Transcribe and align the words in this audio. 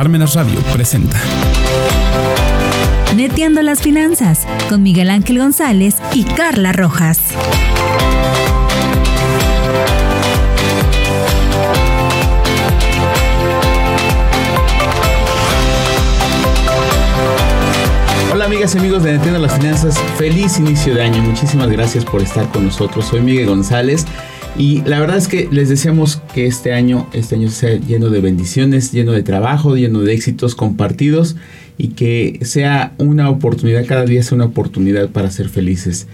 Parmenas 0.00 0.34
Radio 0.34 0.58
presenta. 0.72 1.20
Neteando 3.14 3.60
las 3.60 3.82
finanzas 3.82 4.46
con 4.70 4.82
Miguel 4.82 5.10
Ángel 5.10 5.36
González 5.36 5.96
y 6.14 6.24
Carla 6.24 6.72
Rojas. 6.72 7.20
Hola 18.32 18.46
amigas 18.46 18.74
y 18.74 18.78
amigos 18.78 19.02
de 19.02 19.12
Neteando 19.12 19.38
las 19.38 19.52
Finanzas, 19.52 19.98
feliz 20.16 20.58
inicio 20.58 20.94
de 20.94 21.02
año, 21.02 21.20
muchísimas 21.20 21.68
gracias 21.68 22.06
por 22.06 22.22
estar 22.22 22.48
con 22.48 22.64
nosotros, 22.64 23.04
soy 23.04 23.20
Miguel 23.20 23.48
González 23.48 24.06
y 24.58 24.82
la 24.82 25.00
verdad 25.00 25.16
es 25.16 25.28
que 25.28 25.48
les 25.50 25.68
deseamos 25.68 26.16
que 26.34 26.46
este 26.46 26.72
año, 26.72 27.08
este 27.12 27.36
año 27.36 27.50
sea 27.50 27.76
lleno 27.76 28.10
de 28.10 28.20
bendiciones, 28.20 28.92
lleno 28.92 29.12
de 29.12 29.22
trabajo, 29.22 29.76
lleno 29.76 30.00
de 30.00 30.12
éxitos 30.12 30.54
compartidos 30.54 31.36
y 31.78 31.88
que 31.88 32.40
sea 32.42 32.92
una 32.98 33.30
oportunidad, 33.30 33.86
cada 33.86 34.04
día 34.04 34.22
sea 34.22 34.36
una 34.36 34.46
oportunidad 34.46 35.08
para 35.08 35.30
ser 35.30 35.48
felices. 35.48 36.06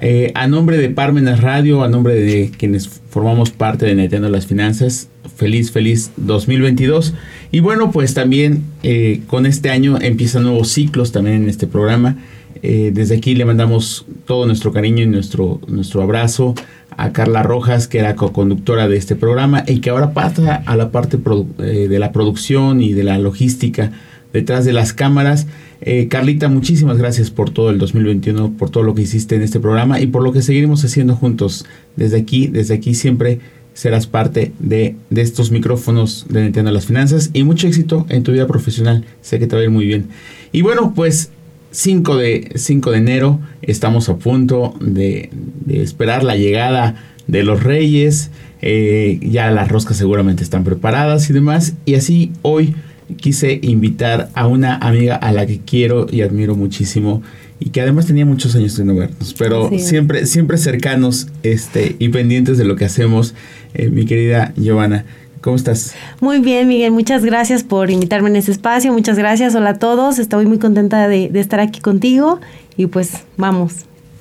Eh, 0.00 0.32
a 0.34 0.48
nombre 0.48 0.78
de 0.78 0.88
Parmenas 0.88 1.40
Radio, 1.40 1.82
a 1.82 1.88
nombre 1.88 2.14
de 2.14 2.50
quienes 2.56 2.88
formamos 2.88 3.50
parte 3.50 3.84
de 3.84 3.94
Neteando 3.94 4.30
las 4.30 4.46
Finanzas, 4.46 5.08
feliz, 5.36 5.70
feliz 5.70 6.12
2022. 6.16 7.12
Y 7.50 7.60
bueno, 7.60 7.90
pues 7.90 8.14
también 8.14 8.64
eh, 8.82 9.20
con 9.26 9.44
este 9.44 9.70
año 9.70 9.98
empiezan 10.00 10.44
nuevos 10.44 10.68
ciclos 10.68 11.12
también 11.12 11.42
en 11.42 11.48
este 11.48 11.66
programa. 11.66 12.16
Eh, 12.62 12.90
desde 12.94 13.16
aquí 13.16 13.34
le 13.34 13.44
mandamos 13.44 14.06
todo 14.24 14.46
nuestro 14.46 14.72
cariño 14.72 15.02
y 15.02 15.06
nuestro, 15.06 15.60
nuestro 15.66 16.02
abrazo 16.02 16.54
a 16.96 17.12
Carla 17.12 17.42
Rojas, 17.42 17.88
que 17.88 17.98
era 17.98 18.16
co-conductora 18.16 18.88
de 18.88 18.96
este 18.96 19.16
programa 19.16 19.64
y 19.66 19.80
que 19.80 19.90
ahora 19.90 20.12
pasa 20.12 20.62
a 20.66 20.76
la 20.76 20.90
parte 20.90 21.18
eh, 21.58 21.88
de 21.88 21.98
la 21.98 22.12
producción 22.12 22.80
y 22.80 22.92
de 22.92 23.04
la 23.04 23.18
logística 23.18 23.92
detrás 24.32 24.64
de 24.64 24.72
las 24.72 24.92
cámaras. 24.92 25.46
Eh, 25.80 26.08
Carlita, 26.08 26.48
muchísimas 26.48 26.98
gracias 26.98 27.30
por 27.30 27.50
todo 27.50 27.70
el 27.70 27.78
2021, 27.78 28.54
por 28.56 28.70
todo 28.70 28.82
lo 28.82 28.94
que 28.94 29.02
hiciste 29.02 29.34
en 29.36 29.42
este 29.42 29.60
programa 29.60 30.00
y 30.00 30.06
por 30.06 30.22
lo 30.22 30.32
que 30.32 30.42
seguiremos 30.42 30.84
haciendo 30.84 31.16
juntos. 31.16 31.66
Desde 31.96 32.18
aquí, 32.18 32.46
desde 32.46 32.74
aquí 32.74 32.94
siempre 32.94 33.40
serás 33.74 34.06
parte 34.06 34.52
de, 34.58 34.96
de 35.10 35.22
estos 35.22 35.50
micrófonos 35.50 36.26
de 36.28 36.42
Nintendo 36.42 36.70
las 36.70 36.86
Finanzas 36.86 37.30
y 37.32 37.42
mucho 37.44 37.66
éxito 37.66 38.06
en 38.08 38.22
tu 38.22 38.32
vida 38.32 38.46
profesional. 38.46 39.04
Sé 39.20 39.38
que 39.38 39.46
te 39.46 39.56
va 39.56 39.62
a 39.62 39.64
ir 39.64 39.70
muy 39.70 39.86
bien. 39.86 40.08
Y 40.52 40.62
bueno, 40.62 40.92
pues 40.94 41.30
5 41.72 42.16
de, 42.16 42.52
5 42.54 42.90
de 42.92 42.98
enero, 42.98 43.40
estamos 43.62 44.08
a 44.08 44.16
punto 44.16 44.74
de, 44.80 45.30
esperar 45.68 46.22
la 46.22 46.36
llegada 46.36 46.94
de 47.26 47.42
los 47.42 47.62
reyes, 47.62 48.30
eh, 48.60 49.18
ya 49.22 49.50
las 49.50 49.68
roscas 49.68 49.96
seguramente 49.96 50.42
están 50.44 50.64
preparadas 50.64 51.28
y 51.30 51.32
demás, 51.32 51.74
y 51.84 51.94
así 51.94 52.30
hoy 52.42 52.74
quise 53.16 53.58
invitar 53.62 54.30
a 54.34 54.46
una 54.46 54.76
amiga 54.76 55.16
a 55.16 55.32
la 55.32 55.46
que 55.46 55.60
quiero 55.60 56.06
y 56.10 56.20
admiro 56.20 56.54
muchísimo 56.54 57.22
y 57.58 57.70
que 57.70 57.80
además 57.80 58.06
tenía 58.06 58.26
muchos 58.26 58.54
años 58.54 58.76
de 58.76 58.84
no 58.84 58.94
vernos, 58.94 59.34
pero 59.38 59.70
siempre, 59.78 60.26
siempre 60.26 60.58
cercanos 60.58 61.28
este, 61.42 61.96
y 61.98 62.08
pendientes 62.08 62.58
de 62.58 62.64
lo 62.64 62.76
que 62.76 62.84
hacemos, 62.84 63.34
eh, 63.74 63.88
mi 63.88 64.04
querida 64.04 64.52
Giovanna. 64.56 65.04
¿Cómo 65.42 65.56
estás? 65.56 65.94
Muy 66.20 66.38
bien, 66.38 66.68
Miguel. 66.68 66.92
Muchas 66.92 67.24
gracias 67.24 67.64
por 67.64 67.90
invitarme 67.90 68.28
en 68.28 68.36
este 68.36 68.52
espacio. 68.52 68.92
Muchas 68.92 69.18
gracias. 69.18 69.56
Hola 69.56 69.70
a 69.70 69.78
todos. 69.80 70.20
Estoy 70.20 70.46
muy 70.46 70.60
contenta 70.60 71.08
de, 71.08 71.30
estar 71.34 71.58
aquí 71.58 71.80
contigo 71.80 72.40
y 72.76 72.86
pues 72.86 73.24
vamos. 73.36 73.74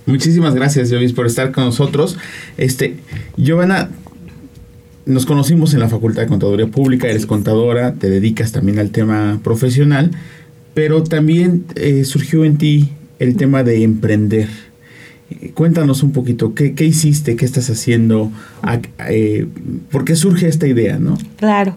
Muchísimas 0.07 0.55
gracias, 0.55 0.91
Jovis, 0.91 1.13
por 1.13 1.27
estar 1.27 1.51
con 1.51 1.65
nosotros. 1.65 2.17
Este, 2.57 2.97
Giovanna, 3.37 3.91
nos 5.05 5.27
conocimos 5.27 5.75
en 5.75 5.81
la 5.81 5.89
Facultad 5.89 6.23
de 6.23 6.27
Contaduría 6.27 6.65
Pública, 6.65 7.07
eres 7.07 7.27
contadora, 7.27 7.93
te 7.93 8.09
dedicas 8.09 8.51
también 8.51 8.79
al 8.79 8.89
tema 8.89 9.39
profesional, 9.43 10.09
pero 10.73 11.03
también 11.03 11.65
eh, 11.75 12.03
surgió 12.03 12.45
en 12.45 12.57
ti 12.57 12.89
el 13.19 13.37
tema 13.37 13.61
de 13.61 13.83
emprender. 13.83 14.49
Cuéntanos 15.53 16.03
un 16.03 16.11
poquito, 16.11 16.53
¿qué, 16.53 16.73
hiciste? 16.85 17.35
¿Qué 17.35 17.45
estás 17.45 17.69
haciendo? 17.69 18.31
Eh, 19.09 19.47
¿Por 19.91 20.05
qué 20.05 20.15
surge 20.15 20.47
esta 20.47 20.67
idea? 20.67 20.97
¿no? 20.97 21.17
Claro. 21.37 21.75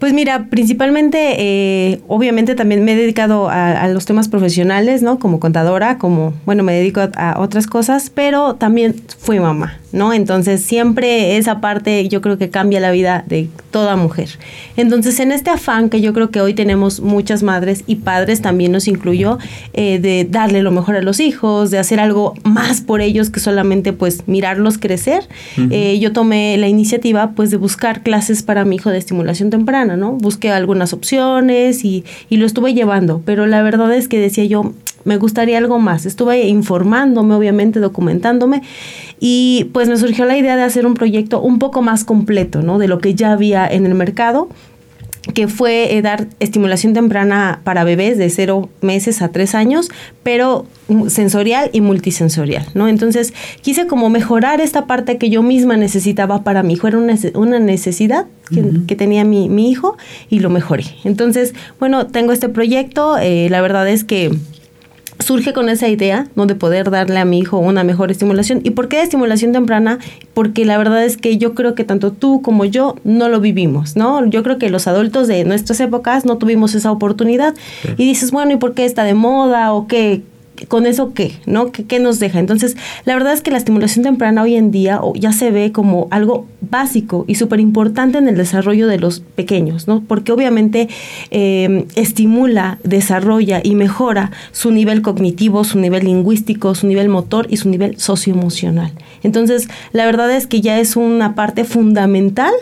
Pues 0.00 0.14
mira, 0.14 0.46
principalmente, 0.48 1.36
eh, 1.38 2.00
obviamente 2.08 2.54
también 2.54 2.82
me 2.86 2.94
he 2.94 2.96
dedicado 2.96 3.50
a, 3.50 3.86
los 3.88 4.06
temas 4.06 4.28
profesionales, 4.28 5.02
¿no? 5.02 5.18
Como 5.18 5.40
contadora, 5.40 5.98
como, 5.98 6.32
bueno, 6.46 6.62
me 6.62 6.72
dedico 6.72 7.00
a, 7.00 7.38
otras 7.38 7.66
cosas, 7.66 8.08
pero 8.08 8.54
también 8.54 8.96
fui 9.18 9.38
mamá, 9.40 9.78
¿no? 9.92 10.12
Entonces 10.12 10.62
siempre 10.62 11.36
esa 11.36 11.60
parte 11.60 12.08
yo 12.08 12.20
creo 12.20 12.38
que 12.38 12.50
cambia 12.50 12.80
la 12.80 12.90
vida 12.90 13.24
de 13.26 13.48
toda 13.70 13.96
mujer. 13.96 14.28
Entonces 14.76 15.18
en 15.20 15.32
este 15.32 15.50
afán 15.50 15.90
que 15.90 16.00
yo 16.00 16.12
creo 16.12 16.30
que 16.30 16.40
hoy 16.40 16.54
tenemos 16.54 17.00
muchas 17.00 17.42
madres 17.42 17.84
y 17.86 17.96
padres, 17.96 18.42
también 18.42 18.72
nos 18.72 18.88
incluyó, 18.88 19.38
eh, 19.72 19.98
de 19.98 20.26
darle 20.28 20.62
lo 20.62 20.70
mejor 20.70 20.96
a 20.96 21.02
los 21.02 21.20
hijos, 21.20 21.70
de 21.70 21.78
hacer 21.78 22.00
algo 22.00 22.34
más 22.44 22.80
por 22.80 23.00
ellos 23.00 23.30
que 23.30 23.40
solamente 23.40 23.92
pues 23.92 24.26
mirarlos 24.26 24.78
crecer, 24.78 25.28
eh, 25.70 25.98
yo 26.00 26.12
tomé 26.12 26.56
la 26.58 26.68
iniciativa 26.68 27.32
pues 27.32 27.50
de 27.50 27.56
buscar 27.56 28.02
clases 28.02 28.42
para 28.42 28.64
mi 28.64 28.76
hijo 28.76 28.90
de 28.90 28.98
estimulación 28.98 29.50
temprana 29.50 29.80
¿no? 29.96 30.12
Busqué 30.12 30.50
algunas 30.50 30.92
opciones 30.92 31.84
y, 31.84 32.04
y 32.28 32.36
lo 32.36 32.46
estuve 32.46 32.74
llevando, 32.74 33.22
pero 33.24 33.46
la 33.46 33.62
verdad 33.62 33.94
es 33.94 34.08
que 34.08 34.18
decía 34.18 34.44
yo, 34.44 34.72
me 35.04 35.16
gustaría 35.16 35.58
algo 35.58 35.78
más. 35.78 36.06
Estuve 36.06 36.46
informándome, 36.46 37.34
obviamente, 37.34 37.80
documentándome 37.80 38.62
y 39.18 39.70
pues 39.72 39.88
me 39.88 39.96
surgió 39.96 40.24
la 40.24 40.36
idea 40.36 40.56
de 40.56 40.62
hacer 40.62 40.86
un 40.86 40.94
proyecto 40.94 41.40
un 41.40 41.58
poco 41.58 41.82
más 41.82 42.04
completo, 42.04 42.62
¿no? 42.62 42.78
De 42.78 42.88
lo 42.88 42.98
que 42.98 43.14
ya 43.14 43.32
había 43.32 43.66
en 43.66 43.86
el 43.86 43.94
mercado 43.94 44.48
que 45.34 45.48
fue 45.48 45.96
eh, 45.96 46.02
dar 46.02 46.28
estimulación 46.40 46.94
temprana 46.94 47.60
para 47.62 47.84
bebés 47.84 48.16
de 48.18 48.30
cero 48.30 48.70
meses 48.80 49.20
a 49.22 49.28
tres 49.28 49.54
años, 49.54 49.90
pero 50.22 50.66
sensorial 51.08 51.70
y 51.72 51.82
multisensorial, 51.82 52.66
¿no? 52.74 52.88
Entonces 52.88 53.34
quise 53.60 53.86
como 53.86 54.08
mejorar 54.08 54.60
esta 54.60 54.86
parte 54.86 55.18
que 55.18 55.30
yo 55.30 55.42
misma 55.42 55.76
necesitaba 55.76 56.42
para 56.42 56.62
mi 56.62 56.74
hijo, 56.74 56.88
era 56.88 56.98
una, 56.98 57.58
necesidad 57.58 58.26
que, 58.86 58.96
tenía 58.96 59.24
mi, 59.24 59.48
mi, 59.48 59.70
hijo 59.70 59.96
y 60.30 60.40
lo 60.40 60.50
mejoré. 60.50 60.84
Entonces, 61.04 61.54
bueno, 61.78 62.06
tengo 62.06 62.32
este 62.32 62.48
proyecto, 62.48 63.18
eh, 63.18 63.48
la 63.50 63.60
verdad 63.60 63.88
es 63.88 64.04
que 64.04 64.34
surge 65.20 65.52
con 65.52 65.68
esa 65.68 65.88
idea, 65.88 66.26
¿no? 66.34 66.46
De 66.46 66.54
poder 66.54 66.90
darle 66.90 67.18
a 67.18 67.24
mi 67.24 67.38
hijo 67.38 67.58
una 67.58 67.84
mejor 67.84 68.10
estimulación. 68.10 68.60
¿Y 68.64 68.70
por 68.70 68.88
qué 68.88 69.02
estimulación 69.02 69.52
temprana? 69.52 69.98
Porque 70.34 70.64
la 70.64 70.78
verdad 70.78 71.04
es 71.04 71.16
que 71.16 71.38
yo 71.38 71.54
creo 71.54 71.74
que 71.74 71.84
tanto 71.84 72.12
tú 72.12 72.42
como 72.42 72.64
yo 72.64 72.96
no 73.04 73.28
lo 73.28 73.40
vivimos, 73.40 73.96
¿no? 73.96 74.24
Yo 74.26 74.42
creo 74.42 74.58
que 74.58 74.70
los 74.70 74.86
adultos 74.86 75.28
de 75.28 75.44
nuestras 75.44 75.80
épocas 75.80 76.24
no 76.24 76.38
tuvimos 76.38 76.74
esa 76.74 76.90
oportunidad. 76.90 77.54
Y 77.96 78.06
dices, 78.06 78.30
bueno, 78.30 78.52
¿y 78.52 78.56
por 78.56 78.74
qué 78.74 78.84
está 78.84 79.04
de 79.04 79.14
moda? 79.14 79.72
¿O 79.72 79.86
qué? 79.86 80.22
Con 80.68 80.86
eso 80.86 81.12
qué, 81.14 81.32
¿no? 81.46 81.72
¿Qué, 81.72 81.98
nos 81.98 82.18
deja? 82.18 82.38
Entonces, 82.38 82.76
la 83.04 83.14
verdad 83.14 83.32
es 83.32 83.42
que 83.42 83.50
la 83.50 83.58
estimulación 83.58 84.04
temprana 84.04 84.42
hoy 84.42 84.56
en 84.56 84.70
día 84.70 85.00
ya 85.14 85.32
se 85.32 85.50
ve 85.50 85.72
como 85.72 86.08
algo 86.10 86.46
básico 86.60 87.24
y 87.26 87.34
súper 87.34 87.60
importante 87.60 88.18
en 88.18 88.28
el 88.28 88.36
desarrollo 88.36 88.86
de 88.86 88.98
los 88.98 89.20
pequeños, 89.20 89.88
¿no? 89.88 90.02
Porque 90.06 90.32
obviamente 90.32 90.88
em, 91.30 91.84
estimula, 91.94 92.78
desarrolla 92.84 93.60
y 93.62 93.74
mejora 93.74 94.30
su 94.52 94.70
nivel 94.70 95.02
cognitivo, 95.02 95.64
su 95.64 95.78
nivel 95.78 96.04
lingüístico, 96.04 96.74
su 96.74 96.86
nivel 96.86 97.08
motor 97.08 97.46
y 97.50 97.56
su 97.56 97.68
nivel 97.68 97.98
socioemocional. 97.98 98.92
Entonces, 99.22 99.68
la 99.92 100.06
verdad 100.06 100.30
es 100.30 100.46
que 100.46 100.60
ya 100.60 100.78
es 100.78 100.96
una 100.96 101.34
parte 101.34 101.64
fundamental 101.64 102.52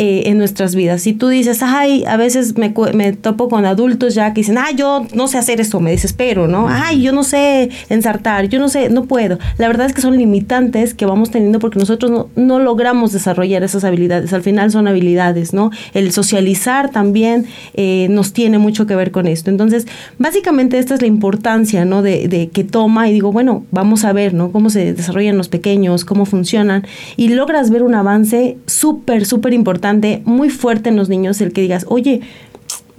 eh, 0.00 0.30
en 0.30 0.38
nuestras 0.38 0.76
vidas. 0.76 1.02
Si 1.02 1.12
tú 1.12 1.26
dices, 1.26 1.60
ay, 1.60 2.04
a 2.06 2.16
veces 2.16 2.56
me, 2.56 2.72
me, 2.94 3.14
topo 3.14 3.48
con 3.48 3.66
adultos 3.66 4.14
ya 4.14 4.32
que 4.32 4.42
dicen, 4.42 4.56
ay, 4.56 4.76
yo 4.76 5.04
no 5.12 5.26
sé 5.26 5.38
hacer 5.38 5.60
esto, 5.60 5.80
me 5.80 5.90
desespero, 5.90 6.46
¿no? 6.46 6.68
Ay, 6.68 7.02
yo 7.02 7.10
no 7.10 7.24
sé 7.24 7.70
ensartar, 7.88 8.48
yo 8.48 8.60
no 8.60 8.68
sé, 8.68 8.90
no 8.90 9.06
puedo. 9.06 9.40
La 9.56 9.66
verdad 9.66 9.88
es 9.88 9.94
que 9.94 10.00
son 10.00 10.16
limitantes 10.16 10.94
que 10.94 11.04
vamos 11.04 11.32
teniendo 11.32 11.58
porque 11.58 11.80
nosotros 11.80 12.12
no, 12.12 12.28
no 12.36 12.60
logramos 12.60 13.10
desarrollar 13.12 13.64
esas 13.64 13.82
habilidades. 13.82 14.32
Al 14.32 14.42
final 14.42 14.70
son 14.70 14.86
habilidades, 14.86 15.52
¿no? 15.52 15.72
El 15.94 16.12
socializar 16.12 16.90
también 16.90 17.46
eh, 17.74 18.06
nos 18.08 18.32
tiene 18.32 18.58
mucho 18.58 18.86
que 18.86 18.94
ver 18.94 19.10
con 19.10 19.26
esto. 19.26 19.50
Entonces, 19.50 19.88
básicamente 20.16 20.78
esta 20.78 20.94
es 20.94 21.00
la 21.00 21.08
importancia, 21.08 21.84
¿no? 21.84 22.02
De, 22.02 22.28
de 22.28 22.50
que 22.50 22.62
toma 22.62 23.08
y 23.08 23.12
digo, 23.12 23.32
bueno, 23.32 23.64
vamos 23.72 24.04
a 24.04 24.12
ver, 24.12 24.32
¿no? 24.32 24.52
Cómo 24.52 24.70
se 24.70 24.92
desarrollan 24.92 25.36
los 25.36 25.48
pequeños, 25.48 26.04
cómo 26.04 26.24
funcionan 26.24 26.86
y 27.16 27.30
logras 27.30 27.70
ver 27.70 27.82
un 27.82 27.96
avance 27.96 28.58
súper, 28.66 29.26
súper 29.26 29.54
importante 29.54 29.87
muy 30.24 30.50
fuerte 30.50 30.88
en 30.88 30.96
los 30.96 31.08
niños 31.08 31.40
el 31.40 31.52
que 31.52 31.60
digas, 31.60 31.86
oye, 31.88 32.20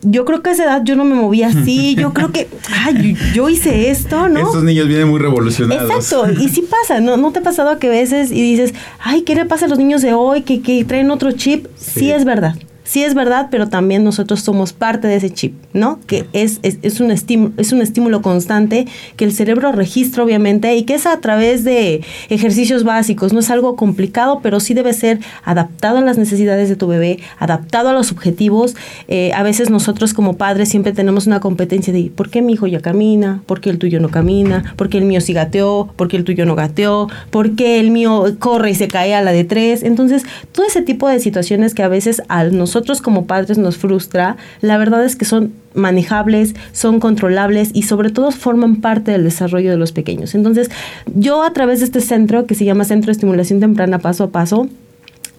yo 0.02 0.26
creo 0.26 0.42
que 0.42 0.50
a 0.50 0.54
esa 0.54 0.64
edad 0.64 0.82
yo 0.84 0.96
no 0.96 1.06
me 1.06 1.16
movía 1.16 1.48
así, 1.48 1.96
yo 1.96 2.14
creo 2.14 2.32
que, 2.32 2.48
ay, 2.72 3.18
yo 3.34 3.50
hice 3.50 3.90
esto, 3.90 4.30
¿no? 4.30 4.40
Estos 4.40 4.64
niños 4.64 4.88
vienen 4.88 5.08
muy 5.08 5.20
revolucionados. 5.20 5.90
Exacto, 5.90 6.32
y 6.32 6.50
sí 6.50 6.64
pasa, 6.70 7.00
¿no? 7.00 7.18
¿No 7.18 7.32
te 7.32 7.40
ha 7.40 7.44
pasado 7.44 7.78
que 7.80 7.90
veces 7.90 8.32
y 8.32 8.42
dices, 8.42 8.74
ay, 9.00 9.22
¿qué 9.22 9.36
le 9.36 9.46
pasa 9.46 9.66
a 9.66 9.70
los 9.70 9.78
niños 9.78 10.02
de 10.02 10.14
hoy 10.14 10.42
que, 10.42 10.62
que 10.62 10.84
traen 10.86 11.12
otro 11.12 11.32
chip? 11.32 11.68
Sí. 11.78 12.12
es 12.12 12.26
verdad, 12.26 12.56
Sí 12.90 13.04
es 13.04 13.14
verdad, 13.14 13.50
pero 13.52 13.70
también 13.70 14.04
nosotros 14.04 14.40
somos 14.40 14.74
parte 14.74 15.08
de 15.08 15.18
ese 15.18 15.30
chip, 15.30 15.54
¿no? 15.74 16.00
Que 16.08 16.26
es, 16.34 16.60
es, 16.64 17.00
un, 17.00 17.12
estímulo, 17.12 17.54
es 17.58 17.72
un 17.72 17.84
estímulo 17.84 18.24
constante 18.24 18.88
que 19.16 19.26
el 19.26 19.32
cerebro 19.32 19.72
registra, 19.72 20.24
obviamente, 20.24 20.76
y 20.76 20.86
que 20.86 20.96
es 20.96 21.06
a 21.06 21.22
través 21.22 21.64
de 21.64 22.02
ejercicios 22.30 22.84
básicos. 22.84 23.32
No 23.32 23.42
es 23.42 23.52
algo 23.52 23.76
complicado, 23.76 24.40
pero 24.42 24.60
sí 24.60 24.74
debe 24.74 24.94
ser 24.94 25.20
adaptado 25.44 26.00
a 26.00 26.02
las 26.02 26.18
necesidades 26.18 26.68
de 26.68 26.76
tu 26.76 26.88
bebé, 26.88 27.20
adaptado 27.38 27.90
a 27.90 27.94
los 27.94 28.12
objetivos. 28.12 28.76
Eh, 29.08 29.34
a 29.36 29.44
veces 29.44 29.70
nosotros 29.70 30.16
como 30.16 30.38
padres 30.38 30.70
siempre 30.70 30.92
tenemos 30.92 31.28
una 31.28 31.40
competencia 31.40 31.94
de 31.94 32.12
¿por 32.16 32.32
qué 32.32 32.42
mi 32.42 32.54
hijo 32.54 32.66
ya 32.66 32.82
camina? 32.82 33.44
¿Por 33.46 33.62
qué 33.62 33.70
el 33.70 33.78
tuyo 33.78 34.00
no 34.00 34.10
camina? 34.10 34.74
¿Por 34.78 34.90
qué 34.90 34.98
el 34.98 35.06
mío 35.06 35.22
sí 35.22 35.34
gateó? 35.34 35.94
¿Por 35.96 36.08
qué 36.08 36.18
el 36.18 36.24
tuyo 36.24 36.48
no 36.48 36.56
gateó? 36.56 37.08
¿Por 37.30 37.56
qué 37.56 37.80
el 37.80 37.92
mío 37.92 38.36
corre 38.40 38.72
y 38.72 38.76
se 38.76 38.88
cae 38.88 39.14
a 39.14 39.22
la 39.22 39.32
de 39.32 39.44
tres? 39.44 39.84
Entonces, 39.84 40.24
todo 40.54 40.66
ese 40.66 40.82
tipo 40.82 41.08
de 41.08 41.20
situaciones 41.20 41.76
que 41.76 41.84
a 41.84 41.88
veces 41.88 42.24
a 42.30 42.46
nosotros 42.46 42.79
como 43.02 43.26
padres 43.26 43.58
nos 43.58 43.78
frustra, 43.78 44.38
la 44.62 44.78
verdad 44.78 45.06
es 45.06 45.16
que 45.16 45.26
son 45.26 45.54
manejables, 45.74 46.56
son 46.72 47.00
controlables 47.00 47.72
y 47.74 47.84
sobre 47.84 48.10
todo 48.10 48.32
forman 48.32 48.78
parte 48.78 49.12
del 49.12 49.24
desarrollo 49.24 49.70
de 49.70 49.78
los 49.78 49.92
pequeños. 49.92 50.34
Entonces, 50.34 50.72
yo 51.14 51.44
a 51.44 51.54
través 51.54 51.80
de 51.80 51.86
este 51.86 52.02
centro 52.02 52.46
que 52.46 52.56
se 52.56 52.66
llama 52.66 52.86
Centro 52.86 53.08
de 53.08 53.14
Estimulación 53.14 53.60
Temprana 53.60 54.00
Paso 54.00 54.26
a 54.26 54.30
Paso, 54.32 54.68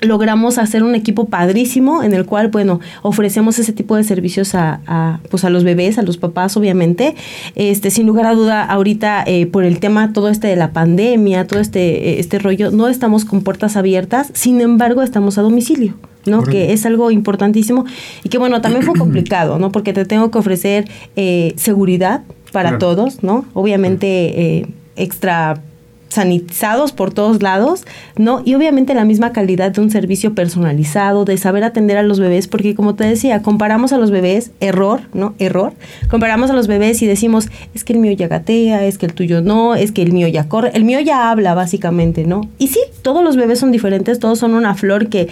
logramos 0.00 0.58
hacer 0.58 0.82
un 0.82 0.94
equipo 0.94 1.26
padrísimo 1.26 2.02
en 2.02 2.14
el 2.14 2.24
cual, 2.24 2.48
bueno, 2.48 2.80
ofrecemos 3.02 3.58
ese 3.58 3.72
tipo 3.72 3.96
de 3.96 4.04
servicios 4.04 4.54
a, 4.54 5.20
pues 5.30 5.44
a 5.44 5.50
los 5.50 5.64
bebés, 5.64 5.98
a 5.98 6.02
los 6.02 6.16
papás, 6.16 6.56
obviamente. 6.56 7.14
Este, 7.54 7.90
sin 7.90 8.06
lugar 8.06 8.26
a 8.26 8.34
duda, 8.34 8.64
ahorita 8.64 9.24
eh, 9.26 9.46
por 9.46 9.64
el 9.64 9.78
tema 9.80 10.12
todo 10.12 10.28
este 10.28 10.48
de 10.48 10.56
la 10.56 10.72
pandemia, 10.72 11.46
todo 11.46 11.60
este, 11.60 12.18
este 12.18 12.38
rollo, 12.38 12.70
no 12.70 12.88
estamos 12.88 13.24
con 13.24 13.42
puertas 13.42 13.76
abiertas, 13.76 14.30
sin 14.32 14.60
embargo, 14.60 15.02
estamos 15.02 15.38
a 15.38 15.42
domicilio. 15.42 15.94
¿No? 16.26 16.42
Que 16.42 16.72
es 16.72 16.86
algo 16.86 17.10
importantísimo 17.10 17.84
y 18.24 18.28
que 18.28 18.38
bueno, 18.38 18.60
también 18.60 18.84
fue 18.84 18.94
complicado, 18.98 19.58
¿no? 19.58 19.72
Porque 19.72 19.92
te 19.92 20.04
tengo 20.04 20.30
que 20.30 20.38
ofrecer 20.38 20.88
eh, 21.16 21.54
seguridad 21.56 22.22
para 22.52 22.78
todos, 22.78 23.22
¿no? 23.22 23.44
Obviamente 23.54 24.58
eh, 24.58 24.66
extra 24.96 25.60
sanitizados 26.10 26.92
por 26.92 27.14
todos 27.14 27.40
lados, 27.42 27.84
¿no? 28.16 28.42
Y 28.44 28.54
obviamente 28.54 28.94
la 28.94 29.04
misma 29.04 29.32
calidad 29.32 29.70
de 29.70 29.80
un 29.80 29.90
servicio 29.90 30.34
personalizado, 30.34 31.24
de 31.24 31.38
saber 31.38 31.64
atender 31.64 31.96
a 31.96 32.02
los 32.02 32.18
bebés, 32.18 32.48
porque 32.48 32.74
como 32.74 32.96
te 32.96 33.04
decía, 33.04 33.42
comparamos 33.42 33.92
a 33.92 33.98
los 33.98 34.10
bebés, 34.10 34.50
error, 34.60 35.02
¿no? 35.14 35.34
Error. 35.38 35.72
Comparamos 36.10 36.50
a 36.50 36.52
los 36.52 36.66
bebés 36.66 37.00
y 37.02 37.06
decimos, 37.06 37.48
es 37.74 37.84
que 37.84 37.92
el 37.92 38.00
mío 38.00 38.12
ya 38.12 38.28
gatea, 38.28 38.84
es 38.86 38.98
que 38.98 39.06
el 39.06 39.14
tuyo 39.14 39.40
no, 39.40 39.76
es 39.76 39.92
que 39.92 40.02
el 40.02 40.12
mío 40.12 40.26
ya 40.28 40.48
corre, 40.48 40.72
el 40.74 40.84
mío 40.84 41.00
ya 41.00 41.30
habla 41.30 41.54
básicamente, 41.54 42.24
¿no? 42.24 42.48
Y 42.58 42.68
sí, 42.68 42.80
todos 43.02 43.22
los 43.22 43.36
bebés 43.36 43.60
son 43.60 43.70
diferentes, 43.70 44.18
todos 44.18 44.38
son 44.38 44.54
una 44.54 44.74
flor 44.74 45.08
que 45.08 45.28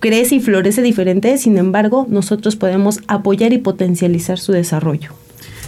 crece 0.00 0.36
y 0.36 0.40
florece 0.40 0.82
diferente, 0.82 1.36
sin 1.38 1.58
embargo, 1.58 2.06
nosotros 2.08 2.56
podemos 2.56 3.00
apoyar 3.06 3.52
y 3.52 3.58
potencializar 3.58 4.38
su 4.38 4.52
desarrollo. 4.52 5.12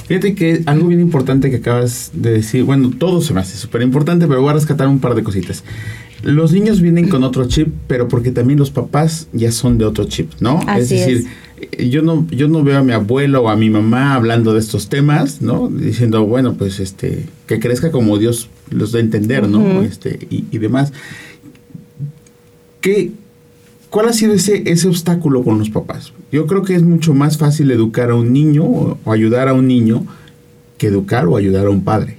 Fíjate 0.07 0.35
que 0.35 0.63
algo 0.67 0.89
bien 0.89 1.01
importante 1.01 1.51
que 1.51 1.57
acabas 1.57 2.11
de 2.13 2.33
decir, 2.33 2.65
bueno, 2.65 2.91
todo 2.99 3.21
se 3.21 3.33
me 3.33 3.41
hace 3.41 3.57
súper 3.57 3.83
importante, 3.83 4.27
pero 4.27 4.41
voy 4.41 4.51
a 4.51 4.55
rescatar 4.55 4.89
un 4.89 4.99
par 4.99 5.15
de 5.15 5.23
cositas. 5.23 5.63
Los 6.23 6.53
niños 6.53 6.81
vienen 6.81 7.09
con 7.09 7.23
otro 7.23 7.47
chip, 7.47 7.69
pero 7.87 8.09
porque 8.09 8.33
también 8.33 8.59
los 8.59 8.71
papás 8.71 9.29
ya 9.33 9.53
son 9.53 9.79
de 9.79 9.85
otro 9.85 10.05
chip, 10.05 10.33
¿no? 10.41 10.61
es 10.77 10.89
decir, 10.91 11.27
yo 11.79 12.03
no 12.03 12.27
yo 12.31 12.49
no 12.49 12.65
veo 12.65 12.79
a 12.79 12.83
mi 12.83 12.93
abuelo 12.93 13.43
o 13.43 13.49
a 13.49 13.57
mi 13.57 13.71
mamá 13.71 14.15
hablando 14.15 14.53
de 14.53 14.61
estos 14.61 14.89
temas, 14.89 15.41
¿no? 15.43 15.69
Diciendo, 15.69 16.27
bueno, 16.27 16.55
pues 16.55 16.81
este 16.81 17.27
que 17.47 17.61
crezca 17.61 17.91
como 17.91 18.19
Dios 18.19 18.49
los 18.71 18.93
da 18.93 18.99
a 18.99 19.03
entender, 19.03 19.49
¿no? 19.49 19.83
Este 19.83 20.27
y, 20.31 20.45
y 20.51 20.59
demás. 20.59 20.93
¿Qué, 22.81 23.13
¿Cuál 23.91 24.09
ha 24.09 24.13
sido 24.13 24.35
ese, 24.35 24.63
ese 24.71 24.87
obstáculo 24.87 25.43
con 25.43 25.59
los 25.59 25.69
papás? 25.69 26.13
Yo 26.31 26.47
creo 26.47 26.63
que 26.63 26.77
es 26.77 26.83
mucho 26.83 27.13
más 27.13 27.39
fácil 27.39 27.71
educar 27.73 28.11
a 28.11 28.15
un 28.15 28.33
niño 28.33 28.65
o, 28.65 28.99
ayudar 29.11 29.49
a 29.49 29.53
un 29.53 29.67
niño 29.67 30.05
que 30.79 30.87
educar 30.87 31.27
o 31.27 31.37
ayudar 31.37 31.67
a 31.67 31.71
un 31.71 31.83
padre. 31.83 32.17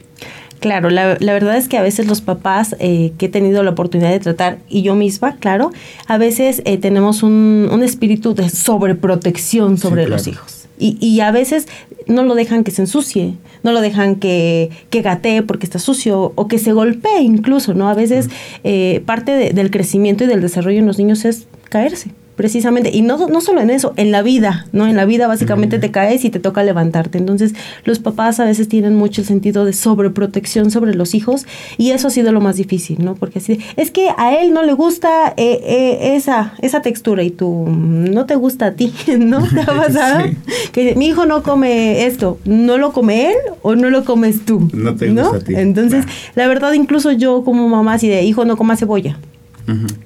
Claro, 0.59 0.89
la, 0.91 1.17
verdad 1.17 1.57
es 1.57 1.67
que 1.67 1.77
a 1.77 1.81
veces 1.81 2.05
los 2.07 2.21
papás 2.21 2.75
eh, 2.79 3.13
que 3.17 3.27
he 3.27 3.29
tenido 3.29 3.63
la 3.63 3.71
oportunidad 3.71 4.11
de 4.11 4.19
tratar, 4.19 4.59
y 4.69 4.83
yo 4.83 4.93
misma, 4.95 5.37
claro, 5.37 5.71
a 6.05 6.19
veces 6.19 6.61
eh, 6.65 6.77
tenemos 6.77 7.23
un, 7.23 7.67
un, 7.71 7.83
espíritu 7.83 8.35
de 8.35 8.47
sobreprotección 8.49 9.79
sobre 9.79 10.07
los 10.07 10.27
hijos. 10.27 10.67
Y, 10.77 10.97
y, 10.99 11.19
a 11.21 11.31
veces 11.31 11.67
no 12.07 12.23
lo 12.23 12.35
dejan 12.35 12.63
que 12.63 12.71
se 12.71 12.83
ensucie, 12.83 13.35
no 13.63 13.71
lo 13.71 13.81
dejan 13.81 14.15
que, 14.15 14.69
que 14.89 15.01
gatee 15.01 15.41
porque 15.41 15.65
está 15.65 15.79
sucio 15.79 16.33
o 16.35 16.47
que 16.47 16.59
se 16.59 16.73
golpee 16.73 17.21
incluso, 17.21 17.73
¿no? 17.73 17.87
A 17.87 17.93
veces 17.93 18.29
eh, 18.63 19.01
parte 19.05 19.53
del 19.53 19.71
crecimiento 19.71 20.23
y 20.23 20.27
del 20.27 20.41
desarrollo 20.41 20.79
en 20.79 20.87
los 20.87 20.97
niños 20.97 21.25
es 21.25 21.47
caerse 21.71 22.11
precisamente, 22.41 22.89
y 22.91 23.03
no, 23.03 23.27
no 23.27 23.39
solo 23.39 23.61
en 23.61 23.69
eso, 23.69 23.93
en 23.97 24.11
la 24.11 24.23
vida, 24.23 24.65
¿no? 24.71 24.87
En 24.87 24.95
la 24.95 25.05
vida 25.05 25.27
básicamente 25.27 25.77
te 25.77 25.91
caes 25.91 26.25
y 26.25 26.31
te 26.31 26.39
toca 26.39 26.63
levantarte. 26.63 27.19
Entonces, 27.19 27.53
los 27.83 27.99
papás 27.99 28.39
a 28.39 28.45
veces 28.45 28.67
tienen 28.67 28.95
mucho 28.95 29.21
el 29.21 29.27
sentido 29.27 29.63
de 29.63 29.73
sobreprotección 29.73 30.71
sobre 30.71 30.95
los 30.95 31.13
hijos 31.13 31.45
y 31.77 31.91
eso 31.91 32.07
ha 32.07 32.09
sido 32.09 32.31
lo 32.31 32.41
más 32.41 32.55
difícil, 32.55 33.05
¿no? 33.05 33.13
Porque 33.13 33.37
así, 33.37 33.59
es 33.75 33.91
que 33.91 34.09
a 34.17 34.41
él 34.41 34.53
no 34.53 34.63
le 34.63 34.73
gusta 34.73 35.35
eh, 35.37 35.61
eh, 35.63 36.15
esa, 36.15 36.55
esa 36.63 36.81
textura 36.81 37.21
y 37.21 37.29
tú 37.29 37.65
no 37.67 38.25
te 38.25 38.35
gusta 38.35 38.65
a 38.67 38.71
ti, 38.71 38.91
¿no? 39.19 39.47
¿Te 39.47 39.61
ha 39.61 39.65
pasado? 39.77 40.25
Que 40.71 40.95
mi 40.95 41.09
hijo 41.09 41.27
no 41.27 41.43
come 41.43 42.07
esto, 42.07 42.39
¿no 42.45 42.79
lo 42.79 42.91
come 42.91 43.33
él 43.33 43.37
o 43.61 43.75
no 43.75 43.91
lo 43.91 44.03
comes 44.03 44.45
tú? 44.45 44.67
No 44.73 44.95
te 44.95 45.11
gusta 45.11 45.37
a 45.37 45.41
ti. 45.41 45.53
Entonces, 45.55 46.05
la 46.33 46.47
verdad, 46.47 46.73
incluso 46.73 47.11
yo 47.11 47.43
como 47.43 47.69
mamá, 47.69 47.93
así 47.93 48.07
de 48.07 48.23
hijo 48.23 48.45
no 48.45 48.57
coma 48.57 48.77
cebolla 48.77 49.19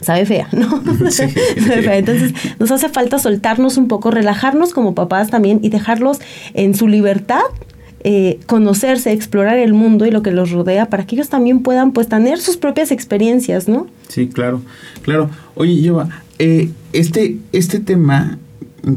sabe 0.02 0.26
fea, 0.26 0.48
¿no? 0.52 0.84
Entonces 1.92 2.34
nos 2.60 2.72
hace 2.72 2.90
falta 2.90 3.20
soltarnos 3.20 3.78
un 3.78 3.88
poco, 3.88 4.12
relajarnos 4.12 4.74
como 4.74 4.96
papás 4.96 5.30
también 5.30 5.60
y 5.62 5.70
dejarlos 5.70 6.20
en 6.54 6.76
su 6.76 6.88
libertad. 6.88 7.42
Eh, 8.08 8.40
conocerse, 8.46 9.12
explorar 9.12 9.58
el 9.58 9.74
mundo 9.74 10.06
y 10.06 10.12
lo 10.12 10.22
que 10.22 10.30
los 10.30 10.52
rodea 10.52 10.92
para 10.92 11.08
que 11.08 11.16
ellos 11.16 11.30
también 11.30 11.64
puedan 11.64 11.92
pues 11.92 12.08
tener 12.08 12.40
sus 12.40 12.56
propias 12.56 12.92
experiencias, 12.92 13.68
¿no? 13.68 13.88
Sí, 14.10 14.28
claro, 14.28 14.62
claro. 15.02 15.32
Oye, 15.56 15.78
Lleva, 15.78 16.22
eh, 16.38 16.70
este, 16.94 17.38
este 17.52 17.80
tema 17.80 18.38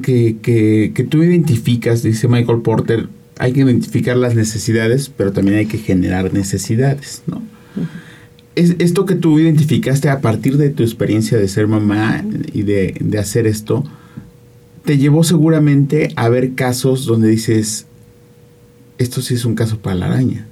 que, 0.03 0.37
que, 0.43 0.93
que 0.95 1.05
tú 1.05 1.23
identificas, 1.23 2.03
dice 2.03 2.29
Michael 2.29 2.61
Porter, 2.61 3.09
hay 3.39 3.53
que 3.53 3.61
identificar 3.61 4.17
las 4.17 4.35
necesidades, 4.35 5.11
pero 5.17 5.33
también 5.33 5.59
hay 5.59 5.67
que 5.67 5.79
generar 5.79 6.35
necesidades, 6.35 7.23
¿no? 7.27 7.41
Es, 8.59 8.75
esto 8.79 9.07
que 9.07 9.15
tú 9.15 9.39
identificaste 9.39 10.09
a 10.09 10.21
partir 10.21 10.57
de 10.57 10.71
tu 10.71 10.83
experiencia 10.83 11.39
de 11.39 11.49
ser 11.49 11.69
mamá 11.69 12.25
y 12.53 12.63
de, 12.63 13.19
hacer 13.19 13.47
esto, 13.47 13.85
te 14.85 14.99
llevó 14.99 15.23
seguramente 15.23 16.13
a 16.17 16.29
ver 16.29 16.55
casos 16.55 17.07
donde 17.07 17.29
dices, 17.29 17.87
esto 18.99 19.23
sí 19.23 19.35
es 19.35 19.45
un 19.45 19.55
caso 19.55 19.79
para 19.79 19.97
la 19.97 20.07
araña. 20.07 20.49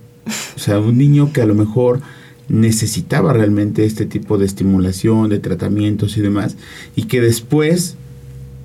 O 0.56 0.58
sea, 0.58 0.78
un 0.78 0.98
niño 0.98 1.32
que 1.32 1.42
a 1.42 1.46
lo 1.46 1.54
mejor 1.54 2.00
necesitaba 2.48 3.32
realmente 3.32 3.84
este 3.84 4.06
tipo 4.06 4.38
de 4.38 4.46
estimulación, 4.46 5.28
de 5.28 5.40
tratamientos 5.40 6.16
y 6.16 6.20
demás, 6.20 6.56
y 6.94 7.04
que 7.04 7.20
después 7.20 7.96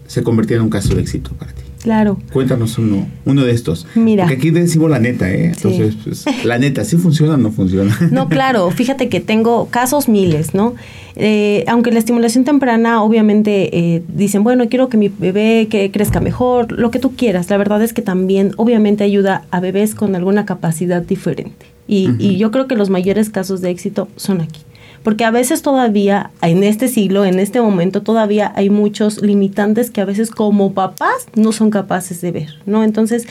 se 0.07 0.23
convirtió 0.23 0.57
en 0.57 0.63
un 0.63 0.69
caso 0.69 0.93
de 0.93 1.01
éxito 1.01 1.31
para 1.33 1.51
ti. 1.53 1.63
Claro. 1.81 2.19
Cuéntanos 2.31 2.77
uno, 2.77 3.07
uno 3.25 3.43
de 3.43 3.51
estos. 3.51 3.87
Mira. 3.95 4.23
Porque 4.23 4.37
aquí 4.37 4.51
decimos 4.51 4.89
la 4.89 4.99
neta, 4.99 5.31
¿eh? 5.31 5.45
Entonces, 5.45 5.95
pues, 6.03 6.25
la 6.45 6.57
neta, 6.59 6.85
¿sí 6.85 6.97
funciona 6.97 7.33
o 7.33 7.37
no 7.37 7.51
funciona? 7.51 7.97
No, 8.11 8.27
claro. 8.27 8.69
Fíjate 8.71 9.09
que 9.09 9.19
tengo 9.19 9.67
casos 9.67 10.09
miles, 10.09 10.53
¿no? 10.53 10.75
Eh, 11.15 11.63
aunque 11.67 11.91
la 11.91 11.99
estimulación 11.99 12.43
temprana, 12.43 13.01
obviamente, 13.03 13.77
eh, 13.77 14.03
dicen, 14.07 14.43
bueno, 14.43 14.67
quiero 14.69 14.89
que 14.89 14.97
mi 14.97 15.09
bebé 15.09 15.67
que 15.69 15.91
crezca 15.91 16.19
mejor, 16.19 16.71
lo 16.71 16.91
que 16.91 16.99
tú 16.99 17.15
quieras. 17.15 17.49
La 17.49 17.57
verdad 17.57 17.81
es 17.81 17.93
que 17.93 18.01
también, 18.01 18.51
obviamente, 18.57 19.03
ayuda 19.03 19.45
a 19.49 19.59
bebés 19.59 19.95
con 19.95 20.15
alguna 20.15 20.45
capacidad 20.45 21.01
diferente. 21.01 21.65
Y, 21.87 22.09
y 22.19 22.37
yo 22.37 22.51
creo 22.51 22.67
que 22.67 22.75
los 22.75 22.89
mayores 22.89 23.29
casos 23.29 23.59
de 23.61 23.69
éxito 23.69 24.07
son 24.15 24.41
aquí 24.41 24.61
porque 25.03 25.25
a 25.25 25.31
veces 25.31 25.61
todavía, 25.61 26.31
en 26.41 26.63
este 26.63 26.87
siglo, 26.87 27.25
en 27.25 27.39
este 27.39 27.61
momento, 27.61 28.01
todavía 28.01 28.51
hay 28.55 28.69
muchos 28.69 29.21
limitantes 29.21 29.89
que 29.89 30.01
a 30.01 30.05
veces 30.05 30.31
como 30.31 30.73
papás 30.73 31.27
no 31.35 31.51
son 31.51 31.69
capaces 31.69 32.21
de 32.21 32.31
ver, 32.31 32.49
¿no? 32.65 32.83
Entonces, 32.83 33.27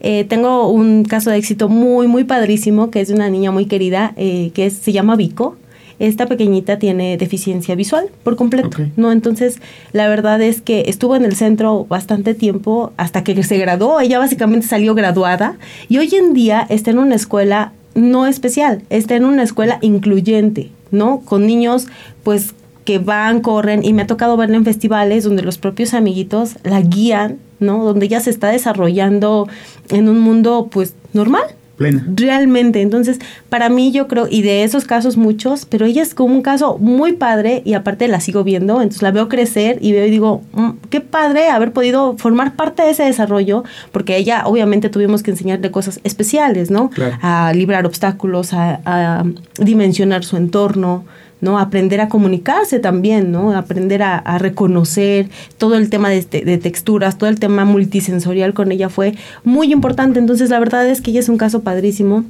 eh, 0.00 0.24
tengo 0.24 0.68
un 0.68 1.04
caso 1.04 1.30
de 1.30 1.38
éxito 1.38 1.68
muy, 1.68 2.06
muy 2.06 2.24
padrísimo, 2.24 2.90
que 2.90 3.00
es 3.00 3.08
de 3.08 3.14
una 3.14 3.30
niña 3.30 3.50
muy 3.50 3.66
querida, 3.66 4.12
eh, 4.16 4.50
que 4.54 4.70
se 4.70 4.92
llama 4.92 5.16
Vico. 5.16 5.56
Esta 5.98 6.26
pequeñita 6.26 6.78
tiene 6.78 7.16
deficiencia 7.16 7.74
visual 7.74 8.10
por 8.22 8.36
completo, 8.36 8.76
¿no? 8.96 9.12
Entonces, 9.12 9.60
la 9.92 10.08
verdad 10.08 10.42
es 10.42 10.60
que 10.60 10.84
estuvo 10.88 11.16
en 11.16 11.24
el 11.24 11.34
centro 11.34 11.86
bastante 11.88 12.34
tiempo 12.34 12.92
hasta 12.98 13.24
que 13.24 13.42
se 13.42 13.56
graduó. 13.56 14.00
Ella 14.00 14.18
básicamente 14.18 14.66
salió 14.66 14.94
graduada 14.94 15.56
y 15.88 15.96
hoy 15.96 16.14
en 16.14 16.34
día 16.34 16.66
está 16.68 16.90
en 16.90 16.98
una 16.98 17.14
escuela 17.14 17.72
no 17.94 18.26
especial, 18.26 18.82
está 18.90 19.16
en 19.16 19.24
una 19.24 19.42
escuela 19.42 19.78
incluyente, 19.80 20.70
¿no? 20.90 21.20
Con 21.20 21.46
niños, 21.46 21.86
pues 22.22 22.54
que 22.84 22.98
van, 22.98 23.40
corren, 23.40 23.84
y 23.84 23.92
me 23.92 24.02
ha 24.02 24.06
tocado 24.06 24.36
verla 24.36 24.56
en 24.56 24.64
festivales 24.64 25.24
donde 25.24 25.42
los 25.42 25.58
propios 25.58 25.92
amiguitos 25.92 26.56
la 26.62 26.80
guían, 26.80 27.38
¿no? 27.58 27.84
Donde 27.84 28.06
ella 28.06 28.20
se 28.20 28.30
está 28.30 28.48
desarrollando 28.48 29.48
en 29.88 30.08
un 30.08 30.20
mundo, 30.20 30.68
pues, 30.70 30.94
normal, 31.12 31.44
plena. 31.76 32.04
Realmente, 32.14 32.82
entonces, 32.82 33.18
para 33.48 33.68
mí 33.68 33.92
yo 33.92 34.08
creo, 34.08 34.26
y 34.30 34.42
de 34.42 34.64
esos 34.64 34.84
casos 34.84 35.16
muchos, 35.16 35.66
pero 35.66 35.86
ella 35.86 36.02
es 36.02 36.14
como 36.14 36.34
un 36.34 36.42
caso 36.42 36.78
muy 36.78 37.12
padre 37.12 37.62
y 37.64 37.74
aparte 37.74 38.08
la 38.08 38.20
sigo 38.20 38.44
viendo, 38.44 38.74
entonces 38.80 39.02
la 39.02 39.10
veo 39.10 39.28
crecer 39.28 39.78
y 39.80 39.92
veo 39.92 40.06
y 40.06 40.10
digo, 40.10 40.42
mm, 40.52 40.70
qué 40.90 41.00
padre 41.00 41.48
haber 41.48 41.72
podido 41.72 42.16
formar 42.16 42.54
parte 42.56 42.82
de 42.82 42.90
ese 42.90 43.04
desarrollo, 43.04 43.64
porque 43.92 44.16
ella 44.16 44.42
obviamente 44.46 44.88
tuvimos 44.88 45.22
que 45.22 45.30
enseñarle 45.30 45.70
cosas 45.70 46.00
especiales, 46.04 46.70
¿no? 46.70 46.90
A 47.22 47.52
librar 47.54 47.86
obstáculos, 47.86 48.52
a, 48.52 48.80
a 48.84 49.24
dimensionar 49.58 50.24
su 50.24 50.36
entorno, 50.36 51.04
¿no? 51.46 51.60
Aprender 51.60 52.00
a 52.00 52.08
comunicarse 52.08 52.80
también, 52.80 53.30
¿no? 53.30 53.56
Aprender 53.56 54.02
a, 54.02 54.38
reconocer 54.38 55.30
todo 55.56 55.76
el 55.76 55.88
tema 55.88 56.10
de, 56.10 56.22
de, 56.22 56.58
texturas, 56.58 57.16
todo 57.16 57.30
el 57.30 57.38
tema 57.38 57.64
multisensorial 57.64 58.52
con 58.52 58.72
ella 58.72 58.88
fue 58.88 59.14
muy 59.44 59.72
importante. 59.72 60.18
Entonces, 60.18 60.50
la 60.50 60.58
verdad 60.58 60.86
es 60.86 61.00
que 61.00 61.12
ella 61.12 61.20
es 61.20 61.28
un 61.28 61.38
caso 61.38 61.60
padrísimo. 61.62 62.24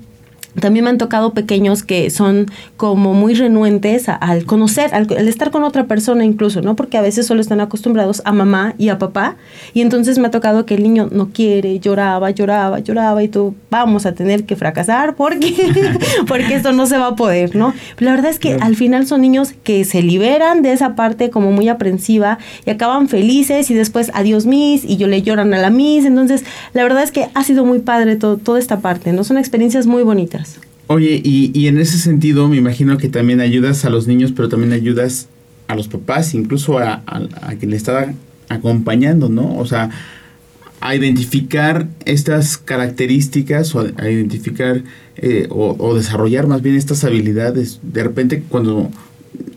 También 0.60 0.84
me 0.84 0.90
han 0.90 0.98
tocado 0.98 1.32
pequeños 1.32 1.82
que 1.82 2.10
son 2.10 2.46
como 2.76 3.14
muy 3.14 3.34
renuentes 3.34 4.08
al 4.08 4.44
conocer, 4.44 4.94
al, 4.94 5.10
estar 5.28 5.50
con 5.50 5.64
otra 5.64 5.86
persona 5.86 6.25
incluso, 6.25 6.62
¿no? 6.62 6.76
Porque 6.76 6.98
a 6.98 7.02
veces 7.02 7.26
solo 7.26 7.40
están 7.40 7.60
acostumbrados 7.60 8.22
a 8.25 8.32
mamá 8.32 8.75
y 8.78 8.88
a 8.88 8.98
papá. 8.98 9.36
Y 9.75 9.80
entonces 9.80 10.18
me 10.18 10.28
ha 10.28 10.30
tocado 10.30 10.66
que 10.66 10.75
el 10.75 10.82
niño 10.82 11.08
no 11.10 11.30
quiere, 11.32 11.78
lloraba, 11.78 12.30
lloraba, 12.30 12.78
lloraba 12.80 13.22
y 13.22 13.28
tú 13.28 13.54
vamos 13.70 14.06
a 14.06 14.12
tener 14.12 14.44
que 14.44 14.56
fracasar 14.56 15.16
porque, 15.16 15.54
porque 16.28 16.54
esto 16.54 16.72
no 16.72 16.86
se 16.86 16.98
va 16.98 17.08
a 17.08 17.16
poder, 17.16 17.54
¿no? 17.54 17.75
la 17.98 18.12
verdad 18.12 18.30
es 18.30 18.38
que 18.38 18.54
al 18.54 18.76
final 18.76 19.06
son 19.06 19.20
niños 19.20 19.54
que 19.64 19.84
se 19.84 20.02
liberan 20.02 20.62
de 20.62 20.72
esa 20.72 20.94
parte 20.94 21.30
como 21.30 21.52
muy 21.52 21.68
aprensiva 21.68 22.38
y 22.64 22.70
acaban 22.70 23.08
felices 23.08 23.70
y 23.70 23.75
después 23.75 24.10
adiós 24.14 24.46
mis 24.46 24.84
y 24.84 24.96
yo 24.96 25.06
le 25.06 25.22
lloran 25.22 25.52
a 25.54 25.58
la 25.58 25.70
mis. 25.70 26.04
Entonces 26.04 26.44
la 26.72 26.82
verdad 26.82 27.02
es 27.02 27.10
que 27.10 27.28
ha 27.34 27.44
sido 27.44 27.64
muy 27.64 27.80
padre 27.80 28.16
todo, 28.16 28.36
toda 28.36 28.58
esta 28.58 28.80
parte, 28.80 29.12
¿no? 29.12 29.25
Son 29.25 29.38
experiencias 29.38 29.86
muy 29.86 30.02
bonitas. 30.02 30.46
Oye, 30.88 31.21
y, 31.23 31.50
y, 31.52 31.66
en 31.66 31.78
ese 31.78 31.99
sentido 31.99 32.49
me 32.49 32.57
imagino 32.57 32.97
que 32.97 33.09
también 33.09 33.40
ayudas 33.40 33.85
a 33.85 33.90
los 33.90 34.07
niños, 34.07 34.33
pero 34.35 34.49
también 34.49 34.73
ayudas 34.73 35.28
a 35.66 35.75
los 35.75 35.88
papás, 35.88 36.35
incluso 36.35 36.78
a, 36.78 37.02
a, 37.07 37.55
quien 37.57 37.73
le 37.73 37.76
está 37.76 38.14
acompañando, 38.49 39.28
¿no? 39.28 39.57
O 39.59 39.66
sea, 39.66 39.90
a 40.81 40.95
identificar 40.95 41.88
estas 42.05 42.59
características 42.59 43.75
o 43.75 43.81
a, 43.97 44.11
identificar 44.11 44.83
eh, 45.16 45.47
o, 45.50 45.95
desarrollar 45.97 46.47
más 46.47 46.62
bien 46.62 46.76
estas 46.76 47.02
habilidades. 47.05 47.81
De 47.83 48.05
repente 48.05 48.45
cuando 48.49 48.90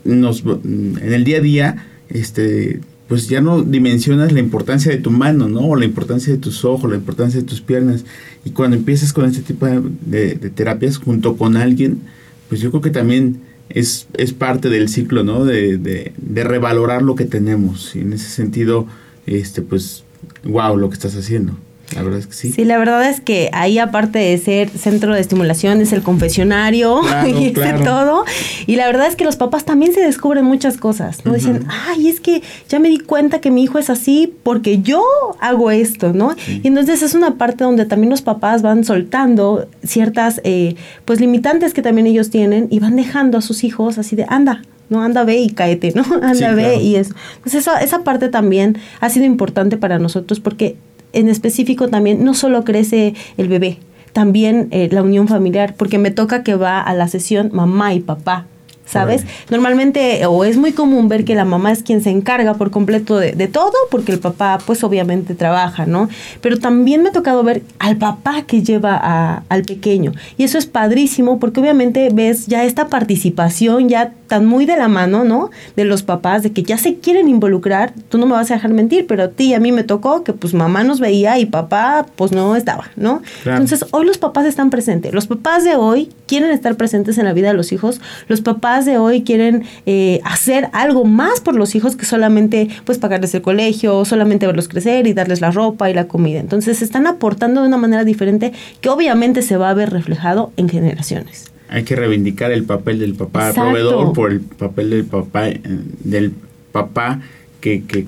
nos 0.04 0.42
en 0.44 1.12
el 1.12 1.24
día 1.24 1.38
a 1.38 1.40
día 1.40 1.86
este 2.08 2.80
pues 3.10 3.26
ya 3.26 3.40
no 3.40 3.62
dimensionas 3.62 4.30
la 4.30 4.38
importancia 4.38 4.92
de 4.92 4.98
tu 4.98 5.10
mano, 5.10 5.48
¿no? 5.48 5.62
O 5.62 5.74
la 5.74 5.84
importancia 5.84 6.32
de 6.32 6.38
tus 6.38 6.64
ojos, 6.64 6.88
la 6.88 6.96
importancia 6.96 7.40
de 7.40 7.46
tus 7.46 7.60
piernas. 7.60 8.04
Y 8.44 8.50
cuando 8.50 8.76
empiezas 8.76 9.12
con 9.12 9.24
este 9.24 9.42
tipo 9.42 9.66
de, 9.66 10.36
terapias 10.54 10.96
junto 10.96 11.36
con 11.36 11.56
alguien, 11.56 12.02
pues 12.48 12.60
yo 12.60 12.70
creo 12.70 12.82
que 12.82 12.90
también 12.90 13.40
es, 13.68 14.06
es 14.12 14.32
parte 14.32 14.68
del 14.68 14.88
ciclo, 14.88 15.24
¿no? 15.24 15.44
De, 15.44 15.76
de, 15.76 16.12
de 16.18 16.44
revalorar 16.44 17.02
lo 17.02 17.16
que 17.16 17.24
tenemos. 17.24 17.96
Y 17.96 18.02
en 18.02 18.12
ese 18.12 18.28
sentido, 18.28 18.86
este, 19.26 19.60
pues, 19.60 20.04
wow, 20.44 20.76
lo 20.76 20.88
que 20.88 20.94
estás 20.94 21.16
haciendo. 21.16 21.56
La 21.94 22.02
verdad 22.02 22.20
es 22.20 22.26
que 22.26 22.34
sí. 22.34 22.52
Sí, 22.52 22.64
la 22.64 22.78
verdad 22.78 23.08
es 23.08 23.20
que 23.20 23.50
ahí 23.52 23.78
aparte 23.78 24.18
de 24.18 24.38
ser 24.38 24.68
centro 24.70 25.14
de 25.14 25.20
estimulación 25.20 25.80
es 25.80 25.92
el 25.92 26.02
confesionario 26.02 27.00
y 27.26 27.46
ese 27.46 27.72
todo. 27.84 28.24
Y 28.66 28.76
la 28.76 28.86
verdad 28.86 29.06
es 29.06 29.16
que 29.16 29.24
los 29.24 29.36
papás 29.36 29.64
también 29.64 29.92
se 29.92 30.00
descubren 30.00 30.44
muchas 30.44 30.76
cosas, 30.76 31.24
¿no? 31.24 31.32
Dicen, 31.32 31.66
ay, 31.68 32.08
es 32.08 32.20
que 32.20 32.42
ya 32.68 32.78
me 32.78 32.88
di 32.88 32.98
cuenta 32.98 33.40
que 33.40 33.50
mi 33.50 33.62
hijo 33.62 33.78
es 33.78 33.90
así 33.90 34.32
porque 34.42 34.80
yo 34.80 35.02
hago 35.40 35.70
esto, 35.70 36.12
¿no? 36.12 36.34
Y 36.46 36.66
entonces 36.66 37.02
es 37.02 37.14
una 37.14 37.36
parte 37.36 37.64
donde 37.64 37.86
también 37.86 38.10
los 38.10 38.22
papás 38.22 38.62
van 38.62 38.84
soltando 38.84 39.68
ciertas, 39.84 40.40
eh, 40.44 40.76
pues, 41.04 41.20
limitantes 41.20 41.74
que 41.74 41.82
también 41.82 42.06
ellos 42.06 42.30
tienen 42.30 42.68
y 42.70 42.80
van 42.80 42.96
dejando 42.96 43.38
a 43.38 43.40
sus 43.40 43.64
hijos 43.64 43.98
así 43.98 44.16
de, 44.16 44.26
anda, 44.28 44.62
no 44.90 45.02
anda 45.02 45.24
ve 45.24 45.38
y 45.38 45.50
caete, 45.50 45.92
¿no? 45.94 46.04
Anda 46.22 46.52
ve 46.52 46.76
y 46.82 46.96
eso. 46.96 47.14
Entonces 47.36 47.62
esa, 47.62 47.80
esa 47.80 48.02
parte 48.04 48.28
también 48.28 48.76
ha 49.00 49.08
sido 49.08 49.24
importante 49.24 49.76
para 49.76 49.98
nosotros 49.98 50.40
porque 50.40 50.76
en 51.12 51.28
específico 51.28 51.88
también 51.88 52.24
no 52.24 52.34
solo 52.34 52.64
crece 52.64 53.14
el 53.36 53.48
bebé, 53.48 53.78
también 54.12 54.68
eh, 54.70 54.88
la 54.90 55.02
unión 55.02 55.28
familiar, 55.28 55.74
porque 55.76 55.98
me 55.98 56.10
toca 56.10 56.42
que 56.42 56.54
va 56.54 56.80
a 56.80 56.94
la 56.94 57.08
sesión 57.08 57.50
mamá 57.52 57.94
y 57.94 58.00
papá. 58.00 58.46
¿Sabes? 58.90 59.24
Normalmente, 59.50 60.24
o 60.26 60.44
es 60.44 60.56
muy 60.56 60.72
común 60.72 61.08
ver 61.08 61.24
que 61.24 61.34
la 61.34 61.44
mamá 61.44 61.72
es 61.72 61.82
quien 61.82 62.02
se 62.02 62.10
encarga 62.10 62.54
por 62.54 62.70
completo 62.70 63.18
de, 63.18 63.32
de, 63.32 63.46
todo, 63.46 63.72
porque 63.90 64.12
el 64.12 64.18
papá, 64.18 64.58
pues 64.66 64.82
obviamente 64.82 65.34
trabaja, 65.34 65.86
¿no? 65.86 66.08
Pero 66.40 66.58
también 66.58 67.02
me 67.02 67.10
ha 67.10 67.12
tocado 67.12 67.42
ver 67.42 67.62
al 67.78 67.96
papá 67.96 68.42
que 68.42 68.62
lleva 68.62 68.98
a, 69.00 69.44
al 69.48 69.62
pequeño. 69.62 70.12
Y 70.36 70.44
eso 70.44 70.58
es 70.58 70.66
padrísimo, 70.66 71.38
porque 71.38 71.60
obviamente 71.60 72.08
ves 72.12 72.46
ya 72.46 72.64
esta 72.64 72.88
participación 72.88 73.88
ya 73.88 74.12
tan 74.26 74.46
muy 74.46 74.66
de 74.66 74.76
la 74.76 74.88
mano, 74.88 75.24
¿no? 75.24 75.50
De 75.76 75.84
los 75.84 76.02
papás, 76.02 76.42
de 76.42 76.52
que 76.52 76.62
ya 76.62 76.78
se 76.78 76.96
quieren 76.96 77.28
involucrar. 77.28 77.92
Tú 78.08 78.18
no 78.18 78.26
me 78.26 78.32
vas 78.32 78.50
a 78.50 78.54
dejar 78.54 78.72
mentir, 78.72 79.06
pero 79.06 79.24
a 79.24 79.28
ti 79.28 79.54
a 79.54 79.60
mí 79.60 79.72
me 79.72 79.82
tocó 79.82 80.24
que 80.24 80.32
pues 80.32 80.54
mamá 80.54 80.84
nos 80.84 81.00
veía 81.00 81.38
y 81.38 81.46
papá 81.46 82.06
pues 82.16 82.32
no 82.32 82.56
estaba, 82.56 82.90
¿no? 82.96 83.22
Entonces, 83.44 83.84
hoy 83.90 84.06
los 84.06 84.18
papás 84.18 84.46
están 84.46 84.70
presentes. 84.70 85.12
Los 85.12 85.26
papás 85.26 85.64
de 85.64 85.76
hoy 85.76 86.10
quieren 86.26 86.50
estar 86.50 86.76
presentes 86.76 87.18
en 87.18 87.24
la 87.24 87.32
vida 87.32 87.48
de 87.48 87.54
los 87.54 87.72
hijos. 87.72 88.00
Los 88.28 88.40
papás 88.40 88.79
de 88.84 88.98
hoy 88.98 89.22
quieren 89.22 89.64
eh, 89.86 90.20
hacer 90.24 90.68
algo 90.72 91.04
más 91.04 91.40
por 91.40 91.54
los 91.54 91.74
hijos 91.74 91.96
que 91.96 92.04
solamente 92.04 92.68
pues 92.84 92.98
pagarles 92.98 93.34
el 93.34 93.42
colegio, 93.42 94.04
solamente 94.04 94.46
verlos 94.46 94.68
crecer 94.68 95.06
y 95.06 95.12
darles 95.12 95.40
la 95.40 95.50
ropa 95.50 95.90
y 95.90 95.94
la 95.94 96.08
comida. 96.08 96.40
Entonces 96.40 96.82
están 96.82 97.06
aportando 97.06 97.62
de 97.62 97.68
una 97.68 97.76
manera 97.76 98.04
diferente 98.04 98.52
que 98.80 98.88
obviamente 98.88 99.42
se 99.42 99.56
va 99.56 99.70
a 99.70 99.74
ver 99.74 99.90
reflejado 99.90 100.52
en 100.56 100.68
generaciones. 100.68 101.50
Hay 101.68 101.84
que 101.84 101.94
reivindicar 101.94 102.50
el 102.50 102.64
papel 102.64 102.98
del 102.98 103.14
papá 103.14 103.52
proveedor 103.52 104.12
por 104.12 104.32
el 104.32 104.40
papel 104.40 104.90
del 104.90 105.04
papá 105.04 105.48
eh, 105.48 105.60
del 106.02 106.32
papá 106.72 107.20
que, 107.60 107.84
que 107.84 108.06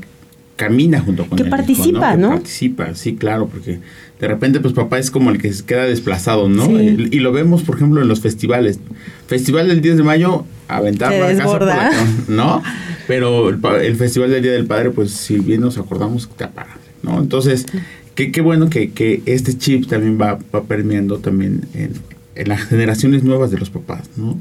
camina 0.57 1.01
junto 1.01 1.27
con 1.27 1.37
que 1.37 1.45
participa, 1.45 2.17
¿no? 2.17 2.31
Que 2.31 2.35
participa, 2.37 2.95
sí, 2.95 3.17
claro, 3.17 3.49
porque 3.49 3.81
de 4.21 4.29
repente 4.29 4.61
pues 4.61 4.75
papá 4.75 4.99
es 4.99 5.11
como 5.11 5.31
el 5.31 5.39
que 5.39 5.53
se 5.53 5.65
queda 5.65 5.85
desplazado, 5.85 6.49
¿no? 6.49 6.81
Y, 6.81 7.19
lo 7.19 7.33
vemos, 7.33 7.63
por 7.63 7.77
ejemplo, 7.77 8.01
en 8.01 8.09
los 8.09 8.21
festivales. 8.21 8.79
Festival 9.27 9.67
del 9.67 9.81
10 9.81 9.97
de 9.97 10.03
mayo, 10.05 10.45
aventar 10.77 11.13
la 11.13 11.29
casa 11.29 11.45
por 11.45 11.63
la, 11.63 11.91
¿no? 12.29 12.63
Pero 13.07 13.49
el, 13.49 13.97
Festival 13.97 14.31
del 14.31 14.43
Día 14.43 14.53
del 14.53 14.67
Padre, 14.67 14.91
pues 14.91 15.11
si 15.11 15.39
bien 15.39 15.61
nos 15.61 15.79
acordamos, 15.79 16.29
te 16.37 16.45
apaga, 16.45 16.77
¿no? 17.03 17.19
Entonces, 17.19 17.67
qué, 18.15 18.33
qué 18.33 18.41
bueno 18.41 18.71
que, 18.71 18.93
que, 18.93 19.23
este 19.27 19.57
chip 19.57 19.89
también 19.89 20.19
va, 20.21 20.39
va 20.55 20.63
permeando 20.65 21.19
también 21.19 21.63
en, 21.75 21.95
en 22.35 22.49
las 22.49 22.63
generaciones 22.63 23.25
nuevas 23.25 23.51
de 23.51 23.59
los 23.59 23.71
papás, 23.71 24.11
¿no? 24.17 24.39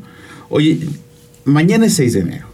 Oye, 0.49 0.79
mañana 1.45 1.85
es 1.85 1.93
6 1.95 2.13
de 2.13 2.19
enero. 2.19 2.45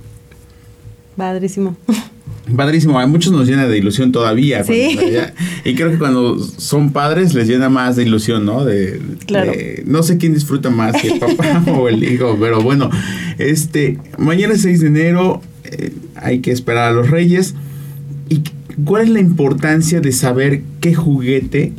Padrísimo. 1.16 1.76
Padrísimo, 2.56 3.00
a 3.00 3.08
muchos 3.08 3.34
nos 3.34 3.48
llena 3.48 3.68
de 3.68 3.78
ilusión 3.78 4.12
todavía. 4.12 4.64
¿Sí? 4.64 4.98
y 5.66 5.76
creo 5.76 5.92
que 5.92 5.98
cuando 5.98 6.40
son 6.40 6.92
padres 6.92 7.34
les 7.34 7.48
llena 7.48 7.70
más 7.70 7.96
de 7.96 8.04
ilusión, 8.04 8.46
¿no? 8.46 8.64
De, 8.64 9.02
claro. 9.26 9.52
no 9.86 10.04
sé 10.04 10.18
quién 10.18 10.34
disfruta 10.34 10.70
más, 10.70 11.00
si 11.02 11.08
el 11.08 11.20
papá 11.20 11.64
o 11.72 11.90
el 11.90 12.04
hijo, 12.04 12.38
pero 12.40 12.62
bueno, 12.62 12.90
este, 13.38 14.00
mañana 14.18 14.54
es 14.54 14.62
6 14.62 14.82
de 14.82 14.88
enero, 14.88 15.42
eh, 15.66 15.92
hay 16.16 16.40
que 16.40 16.52
esperar 16.52 16.90
a 16.90 16.94
los 16.94 17.10
reyes. 17.10 17.56
¿Y 18.30 18.44
cuál 18.86 19.04
es 19.04 19.10
la 19.10 19.20
importancia 19.20 20.00
de 20.00 20.12
saber 20.12 20.62
qué 20.80 20.94
juguete 20.94 21.74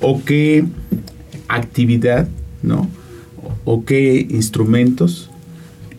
o 0.00 0.22
qué 0.24 0.64
actividad, 1.48 2.28
¿no? 2.62 2.88
O 3.64 3.84
qué 3.84 4.26
instrumentos 4.30 5.30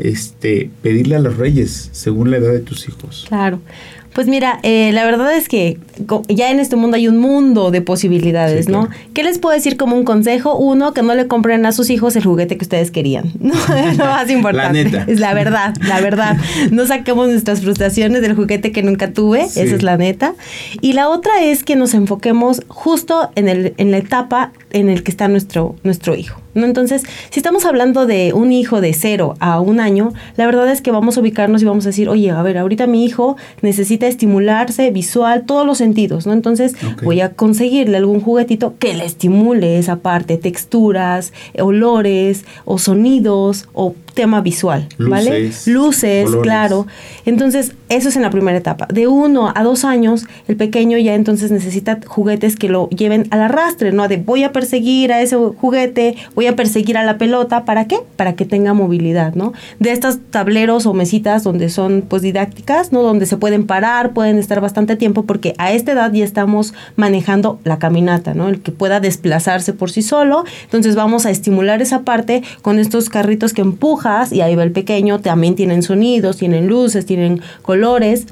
este, 0.03 0.69
pedirle 0.81 1.15
a 1.15 1.19
los 1.19 1.37
reyes 1.37 1.89
según 1.93 2.29
la 2.29 2.37
edad 2.37 2.51
de 2.51 2.59
tus 2.59 2.87
hijos. 2.87 3.25
Claro. 3.27 3.59
Pues 4.13 4.27
mira, 4.27 4.59
eh, 4.61 4.91
la 4.93 5.05
verdad 5.05 5.35
es 5.35 5.49
que 5.49 5.79
ya 6.29 6.51
en 6.51 6.59
este 6.59 6.75
mundo 6.75 6.97
hay 6.97 7.07
un 7.07 7.17
mundo 7.17 7.71
de 7.71 7.81
posibilidades, 7.81 8.69
¿no? 8.69 8.89
¿Qué 9.15 9.23
les 9.23 9.39
puedo 9.39 9.55
decir 9.55 9.75
como 9.75 9.95
un 9.95 10.03
consejo? 10.05 10.55
Uno, 10.55 10.93
que 10.93 11.01
no 11.01 11.15
le 11.15 11.27
compren 11.27 11.65
a 11.65 11.71
sus 11.71 11.89
hijos 11.89 12.15
el 12.15 12.23
juguete 12.23 12.57
que 12.57 12.63
ustedes 12.63 12.91
querían. 12.91 13.31
¿no? 13.39 13.53
Es 13.53 13.97
lo 13.97 14.05
más 14.05 14.29
importante. 14.29 14.83
La 14.83 14.89
neta. 14.89 15.11
Es 15.11 15.19
la 15.19 15.33
verdad, 15.33 15.73
la 15.87 15.99
verdad. 15.99 16.37
No 16.71 16.85
saquemos 16.85 17.27
nuestras 17.27 17.61
frustraciones 17.61 18.21
del 18.21 18.35
juguete 18.35 18.71
que 18.71 18.83
nunca 18.83 19.11
tuve, 19.11 19.41
esa 19.41 19.61
es 19.61 19.83
la 19.83 19.97
neta. 19.97 20.35
Y 20.81 20.93
la 20.93 21.09
otra 21.09 21.43
es 21.43 21.63
que 21.63 21.75
nos 21.75 21.93
enfoquemos 21.93 22.61
justo 22.67 23.31
en, 23.35 23.47
el, 23.47 23.73
en 23.77 23.91
la 23.91 23.97
etapa 23.97 24.51
en 24.73 24.89
el 24.89 25.03
que 25.03 25.11
está 25.11 25.27
nuestro, 25.27 25.75
nuestro 25.83 26.15
hijo. 26.15 26.41
¿no? 26.53 26.65
Entonces, 26.65 27.03
si 27.29 27.39
estamos 27.39 27.65
hablando 27.65 28.05
de 28.05 28.33
un 28.33 28.51
hijo 28.51 28.81
de 28.81 28.93
cero 28.93 29.35
a 29.39 29.59
un 29.59 29.79
año, 29.79 30.13
la 30.35 30.45
verdad 30.45 30.69
es 30.69 30.81
que 30.81 30.91
vamos 30.91 31.17
a 31.17 31.21
ubicarnos 31.21 31.61
y 31.61 31.65
vamos 31.65 31.85
a 31.85 31.89
decir, 31.89 32.09
oye, 32.09 32.31
a 32.31 32.41
ver, 32.41 32.57
ahorita 32.57 32.87
mi 32.87 33.05
hijo 33.05 33.37
necesita 33.61 34.07
estimularse 34.07 34.91
visual, 34.91 35.45
todos 35.45 35.65
los 35.65 35.77
sentidos, 35.77 36.27
¿no? 36.27 36.33
Entonces, 36.33 36.75
voy 37.03 37.21
a 37.21 37.33
conseguirle 37.33 37.97
algún 37.97 38.21
juguetito 38.21 38.75
que 38.77 38.93
le 38.93 39.05
estimule 39.05 39.77
esa 39.77 39.97
parte, 39.97 40.37
texturas, 40.37 41.33
olores 41.59 42.45
o 42.65 42.77
sonidos 42.77 43.67
o 43.73 43.95
tema 44.13 44.41
visual, 44.41 44.87
¿vale? 44.97 45.47
Luces, 45.47 45.67
Luces, 45.67 46.25
colores. 46.25 46.43
claro. 46.43 46.87
Entonces, 47.25 47.73
eso 47.89 48.09
es 48.09 48.15
en 48.15 48.21
la 48.21 48.29
primera 48.29 48.57
etapa. 48.57 48.87
De 48.91 49.07
uno 49.07 49.51
a 49.53 49.63
dos 49.63 49.85
años, 49.85 50.25
el 50.47 50.55
pequeño 50.55 50.97
ya 50.97 51.13
entonces 51.15 51.51
necesita 51.51 51.99
juguetes 52.05 52.55
que 52.55 52.69
lo 52.69 52.89
lleven 52.89 53.27
al 53.31 53.41
arrastre, 53.41 53.91
¿no? 53.91 54.07
De 54.07 54.17
voy 54.17 54.43
a 54.43 54.51
perseguir 54.51 55.11
a 55.13 55.21
ese 55.21 55.35
juguete, 55.35 56.15
voy 56.35 56.47
a 56.47 56.55
perseguir 56.55 56.97
a 56.97 57.03
la 57.03 57.17
pelota, 57.17 57.65
¿para 57.65 57.87
qué? 57.87 57.97
Para 58.15 58.33
que 58.33 58.45
tenga 58.45 58.73
movilidad, 58.73 59.35
¿no? 59.35 59.53
De 59.79 59.91
estos 59.91 60.19
tableros 60.31 60.85
o 60.85 60.93
mesitas 60.93 61.43
donde 61.43 61.69
son 61.69 62.03
pues 62.07 62.21
didácticas, 62.21 62.91
¿no? 62.91 63.01
Donde 63.01 63.25
se 63.25 63.37
pueden 63.37 63.65
parar, 63.65 64.13
pueden 64.13 64.37
estar 64.37 64.61
bastante 64.61 64.95
tiempo 64.95 65.23
porque 65.23 65.53
a 65.57 65.71
esta 65.71 65.91
edad 65.91 66.11
ya 66.11 66.23
estamos 66.23 66.73
manejando 66.95 67.59
la 67.63 67.79
caminata, 67.79 68.33
¿no? 68.33 68.49
El 68.49 68.61
que 68.61 68.71
pueda 68.71 68.99
desplazarse 68.99 69.73
por 69.73 69.91
sí 69.91 70.01
solo. 70.01 70.43
Entonces 70.63 70.95
vamos 70.95 71.25
a 71.25 71.31
estimular 71.31 71.81
esa 71.81 72.01
parte 72.01 72.43
con 72.61 72.79
estos 72.79 73.09
carritos 73.09 73.53
que 73.53 73.61
y 74.31 74.41
ahí 74.41 74.55
va 74.55 74.63
el 74.63 74.71
pequeño, 74.71 75.19
también 75.19 75.55
tienen 75.55 75.83
sonidos, 75.83 76.37
tienen 76.37 76.67
luces, 76.67 77.05
tienen 77.05 77.41
colores. 77.61 78.27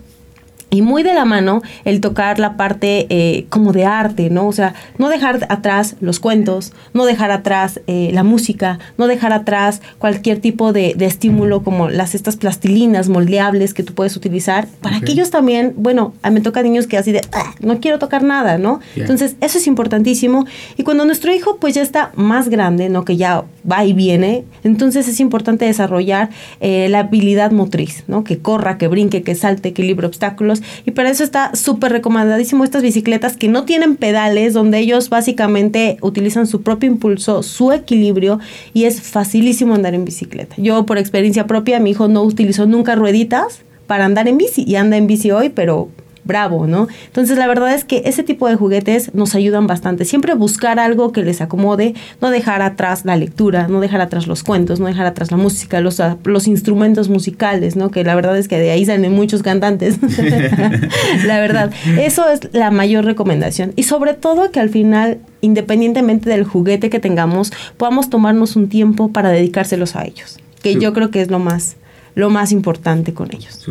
Y 0.74 0.82
muy 0.84 1.04
de 1.04 1.14
la 1.14 1.26
mano 1.26 1.62
el 1.84 2.00
tocar 2.00 2.40
la 2.40 2.56
parte 2.56 3.06
eh, 3.10 3.46
como 3.50 3.74
de 3.74 3.84
arte, 3.84 4.30
¿no? 4.30 4.48
O 4.48 4.54
sea, 4.54 4.74
no 4.98 5.10
dejar 5.10 5.46
atrás 5.50 5.98
los 6.00 6.22
cuentos, 6.22 6.72
no 6.94 7.04
dejar 7.04 7.30
atrás 7.30 7.82
eh, 7.88 8.12
la 8.14 8.24
música, 8.24 8.80
no 8.98 9.08
dejar 9.08 9.34
atrás 9.34 9.82
cualquier 10.00 10.40
tipo 10.40 10.72
de, 10.72 10.94
de 10.96 11.08
estímulo 11.08 11.62
como 11.62 11.90
las 11.90 12.16
estas 12.16 12.38
plastilinas 12.38 13.10
moldeables 13.10 13.74
que 13.74 13.84
tú 13.84 13.94
puedes 13.94 14.16
utilizar 14.16 14.66
para 14.82 15.00
Ok. 15.00 15.04
que 15.04 15.12
ellos 15.12 15.30
también, 15.30 15.74
bueno, 15.76 16.14
a 16.24 16.30
mí 16.30 16.36
me 16.36 16.40
toca 16.42 16.64
niños 16.64 16.88
que 16.88 16.98
así 16.98 17.12
de, 17.12 17.20
"Ah, 17.34 17.54
no 17.60 17.82
quiero 17.82 18.00
tocar 18.00 18.24
nada, 18.24 18.58
¿no? 18.58 18.80
Entonces, 18.96 19.36
eso 19.42 19.58
es 19.58 19.68
importantísimo. 19.68 20.46
Y 20.78 20.84
cuando 20.84 21.04
nuestro 21.04 21.34
hijo 21.36 21.58
pues 21.60 21.76
ya 21.76 21.82
está 21.82 22.14
más 22.16 22.48
grande, 22.48 22.88
¿no? 22.88 23.04
Que 23.04 23.18
ya 23.18 23.44
va 23.70 23.86
y 23.86 23.94
viene, 23.94 24.44
entonces 24.64 25.08
es 25.08 25.20
importante 25.20 25.66
desarrollar 25.66 26.30
eh, 26.60 26.88
la 26.90 27.00
habilidad 27.00 27.52
motriz, 27.52 28.04
¿no? 28.08 28.24
Que 28.24 28.40
corra, 28.40 28.78
que 28.78 28.88
brinque, 28.88 29.24
que 29.24 29.36
salte, 29.36 29.74
que 29.74 29.84
libre 29.84 30.08
obstáculos. 30.08 30.62
Y 30.86 30.92
para 30.92 31.10
eso 31.10 31.24
está 31.24 31.56
súper 31.56 31.92
recomendadísimo 31.92 32.64
estas 32.64 32.84
bicicletas 32.84 33.38
que 33.38 33.48
no 33.48 33.66
tienen 33.66 33.96
pedales, 33.96 34.54
donde 34.54 34.80
ellos 34.80 35.10
básicamente 35.10 35.98
utilizan 36.02 36.48
su 36.48 36.62
propio 36.62 36.90
impulso, 36.90 37.44
su 37.44 37.72
equilibrio, 37.72 38.40
y 38.74 38.86
es 38.86 39.02
facilísimo 39.02 39.76
andar 39.76 39.94
en 39.94 40.06
bicicleta. 40.06 40.56
Yo 40.58 40.86
por 40.86 40.98
experiencia 40.98 41.48
propia, 41.48 41.80
mi 41.80 41.92
hijo 41.92 42.08
no 42.08 42.24
utilizó 42.24 42.66
nunca 42.66 42.96
rueditas 42.96 43.62
para 43.88 44.06
andar 44.06 44.28
en 44.28 44.38
bici 44.38 44.64
y 44.66 44.76
anda 44.76 44.98
en 44.98 45.08
bici 45.08 45.32
hoy, 45.32 45.50
pero 45.50 45.90
bravo, 46.24 46.68
¿no? 46.68 46.88
Entonces 47.08 47.38
la 47.38 47.48
verdad 47.48 47.74
es 47.74 47.84
que 47.84 48.04
ese 48.06 48.24
tipo 48.24 48.48
de 48.48 48.56
juguetes 48.56 49.14
nos 49.14 49.36
ayudan 49.36 49.68
bastante. 49.68 50.06
Siempre 50.06 50.34
buscar 50.34 50.80
algo 50.80 51.12
que 51.12 51.24
les 51.24 51.42
acomode, 51.42 51.96
no 52.22 52.30
dejar 52.30 52.62
atrás 52.62 53.06
la 53.06 53.16
lectura, 53.16 53.68
no 53.68 53.80
dejar 53.80 54.02
atrás 54.02 54.28
los 54.28 54.44
cuentos, 54.44 54.80
no 54.80 54.88
dejar 54.88 55.06
atrás 55.06 55.32
la 55.32 55.38
música, 55.38 55.82
los, 55.82 56.00
ah, 56.00 56.18
los 56.24 56.48
instrumentos 56.48 57.10
musicales, 57.10 57.76
¿no? 57.76 57.92
Que 57.92 58.04
la 58.04 58.16
verdad 58.16 58.38
es 58.38 58.48
que 58.48 58.60
de 58.60 58.72
ahí 58.72 58.86
salen 58.86 59.14
muchos 59.14 59.44
cantantes. 59.44 59.98
la 61.26 61.40
verdad, 61.40 61.72
eso 62.00 62.28
es 62.30 62.42
la 62.54 62.72
mayor 62.72 63.06
recomendación. 63.06 63.74
Y 63.76 63.84
sobre 63.84 64.14
todo 64.14 64.52
que 64.52 64.60
al 64.60 64.70
final, 64.70 65.20
independientemente 65.42 66.30
del 66.30 66.44
juguete 66.44 66.90
que 66.90 67.00
tengamos, 67.00 67.52
podamos 67.78 68.10
tomarnos 68.10 68.56
un 68.56 68.70
tiempo 68.70 69.12
para 69.12 69.30
dedicárselos 69.30 69.96
a 69.96 70.06
ellos. 70.06 70.40
Que 70.62 70.76
yo 70.76 70.94
creo 70.94 71.10
que 71.10 71.22
es 71.22 71.32
lo 71.32 71.40
más, 71.40 71.78
lo 72.14 72.30
más 72.30 72.52
importante 72.52 73.14
con 73.14 73.34
ellos. 73.34 73.66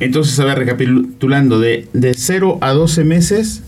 Entonces, 0.00 0.38
a 0.40 0.44
ver, 0.44 0.58
recapitulando, 0.58 1.58
de, 1.58 1.88
de 1.92 2.14
0 2.14 2.58
a 2.60 2.72
12 2.72 3.04
meses, 3.04 3.62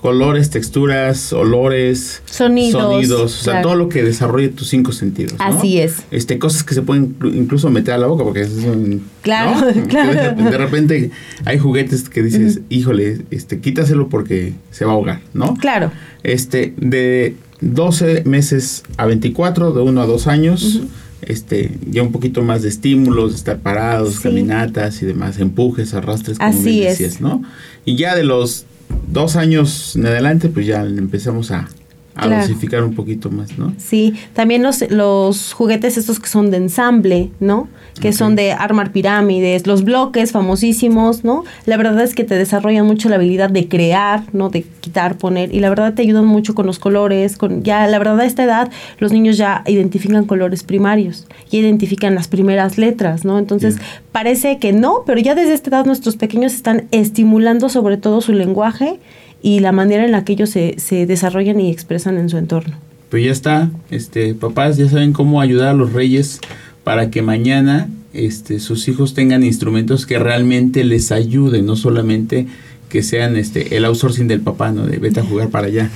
colores, 0.00 0.50
texturas, 0.50 1.32
olores, 1.32 2.22
Sonidos, 2.24 2.82
sonidos, 2.82 3.20
o 3.22 3.28
sea, 3.44 3.52
claro. 3.54 3.68
todo 3.68 3.76
lo 3.76 3.88
que 3.88 4.02
desarrolle 4.02 4.48
tus 4.48 4.68
cinco 4.68 4.90
sentidos. 4.90 5.34
¿no? 5.38 5.44
Así 5.44 5.78
es. 5.78 5.98
Este, 6.10 6.40
cosas 6.40 6.64
que 6.64 6.74
se 6.74 6.82
pueden 6.82 7.16
inclu- 7.16 7.32
incluso 7.36 7.70
meter 7.70 7.94
a 7.94 7.98
la 7.98 8.08
boca, 8.08 8.24
porque 8.24 8.40
es 8.40 8.50
un- 8.50 9.04
Claro, 9.22 9.72
¿no? 9.74 9.86
claro. 9.86 10.12
De, 10.42 10.50
de 10.50 10.58
repente 10.58 11.10
hay 11.44 11.58
juguetes 11.58 12.08
que 12.08 12.22
dices, 12.22 12.60
híjole, 12.68 13.20
este, 13.30 13.60
quítaselo 13.60 14.08
porque 14.08 14.54
se 14.72 14.84
va 14.84 14.90
a 14.90 14.94
ahogar, 14.94 15.20
¿no? 15.34 15.54
Claro. 15.54 15.92
Este, 16.24 16.74
de 16.76 17.36
12 17.60 18.24
meses 18.26 18.82
a 18.96 19.06
24, 19.06 19.72
de 19.72 19.82
1 19.82 20.02
a 20.02 20.06
2 20.06 20.26
años, 20.26 20.80
este, 21.22 21.70
ya 21.90 22.02
un 22.02 22.12
poquito 22.12 22.42
más 22.42 22.62
de 22.62 22.68
estímulos, 22.68 23.34
estar 23.34 23.58
parados, 23.58 24.16
Sí. 24.16 24.22
caminatas 24.24 25.02
y 25.02 25.06
demás, 25.06 25.38
empujes, 25.38 25.94
arrastres, 25.94 26.38
como 26.38 26.50
Así 26.50 26.62
bien 26.80 26.88
es. 26.88 26.98
decías, 26.98 27.20
¿no? 27.20 27.42
Y 27.84 27.96
ya 27.96 28.14
de 28.14 28.24
los 28.24 28.66
dos 29.10 29.36
años 29.36 29.96
en 29.96 30.06
adelante, 30.06 30.48
pues 30.48 30.66
ya 30.66 30.82
empezamos 30.84 31.50
a, 31.50 31.68
a 32.14 32.26
Claro. 32.26 32.42
dosificar 32.42 32.84
un 32.84 32.94
poquito 32.94 33.30
más, 33.30 33.58
¿no? 33.58 33.72
Sí, 33.78 34.14
también 34.34 34.62
los, 34.62 34.82
los 34.90 35.52
juguetes 35.54 35.96
estos 35.96 36.20
que 36.20 36.28
son 36.28 36.50
de 36.50 36.58
ensamble, 36.58 37.30
¿no? 37.40 37.68
Que 38.00 38.12
son 38.12 38.36
de 38.36 38.52
armar 38.52 38.90
pirámides, 38.92 39.66
los 39.66 39.84
bloques 39.84 40.32
famosísimos, 40.32 41.24
¿no? 41.24 41.44
La 41.66 41.76
verdad 41.76 42.00
es 42.02 42.14
que 42.14 42.24
te 42.24 42.34
desarrollan 42.34 42.86
mucho 42.86 43.08
la 43.08 43.16
habilidad 43.16 43.50
de 43.50 43.68
crear, 43.68 44.24
¿no? 44.32 44.48
De 44.50 44.62
quitar, 44.62 45.16
poner, 45.16 45.54
y 45.54 45.60
la 45.60 45.68
verdad 45.70 45.94
te 45.94 46.02
ayudan 46.02 46.26
mucho 46.26 46.54
con 46.54 46.66
los 46.66 46.78
colores, 46.78 47.36
con 47.36 47.62
ya, 47.62 47.86
la 47.86 47.98
verdad 47.98 48.20
a 48.20 48.24
esta 48.26 48.44
edad 48.44 48.70
los 48.98 49.12
niños 49.12 49.36
ya 49.36 49.62
identifican 49.66 50.24
colores 50.26 50.62
primarios, 50.64 51.26
ya 51.50 51.58
identifican 51.58 52.14
las 52.14 52.28
primeras 52.28 52.76
letras, 52.78 53.24
¿no? 53.24 53.38
Entonces 53.38 53.76
parece 54.10 54.58
que 54.58 54.72
no, 54.72 55.02
pero 55.06 55.20
ya 55.20 55.34
desde 55.34 55.54
esta 55.54 55.70
edad 55.70 55.86
nuestros 55.86 56.16
pequeños 56.16 56.52
están 56.54 56.84
estimulando 56.90 57.68
sobre 57.68 57.96
todo 57.96 58.20
su 58.20 58.32
lenguaje 58.32 58.98
y 59.42 59.58
la 59.58 59.72
manera 59.72 60.04
en 60.04 60.12
la 60.12 60.24
que 60.24 60.34
ellos 60.34 60.50
se, 60.50 60.76
se 60.78 61.06
desarrollan 61.06 61.60
y 61.60 61.70
expresan 61.70 62.16
en 62.16 62.28
su 62.28 62.38
entorno. 62.38 62.76
Pues 63.10 63.24
ya 63.24 63.32
está, 63.32 63.70
este, 63.90 64.34
papás 64.34 64.76
ya 64.76 64.88
saben 64.88 65.12
cómo 65.12 65.40
ayudar 65.40 65.68
a 65.68 65.74
los 65.74 65.92
reyes 65.92 66.40
para 66.84 67.10
que 67.10 67.20
mañana 67.20 67.88
este, 68.14 68.60
sus 68.60 68.88
hijos 68.88 69.14
tengan 69.14 69.42
instrumentos 69.42 70.06
que 70.06 70.18
realmente 70.18 70.84
les 70.84 71.12
ayuden, 71.12 71.66
no 71.66 71.76
solamente 71.76 72.46
que 72.88 73.02
sean 73.02 73.36
este 73.36 73.76
el 73.76 73.86
outsourcing 73.86 74.28
del 74.28 74.40
papá, 74.42 74.70
¿no? 74.70 74.86
De 74.86 74.98
vete 74.98 75.20
a 75.20 75.24
jugar 75.24 75.48
para 75.48 75.68
allá. 75.68 75.90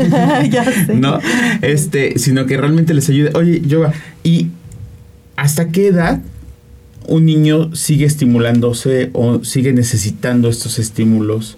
ya 0.50 0.64
sé. 0.64 0.94
¿No? 0.94 1.18
Este, 1.62 2.18
sino 2.18 2.44
que 2.44 2.58
realmente 2.58 2.92
les 2.92 3.08
ayude. 3.08 3.30
Oye, 3.34 3.62
Yoga, 3.62 3.94
¿y 4.22 4.48
hasta 5.36 5.68
qué 5.68 5.86
edad 5.86 6.20
un 7.06 7.24
niño 7.24 7.74
sigue 7.74 8.04
estimulándose 8.04 9.08
o 9.14 9.42
sigue 9.44 9.72
necesitando 9.72 10.50
estos 10.50 10.78
estímulos? 10.78 11.56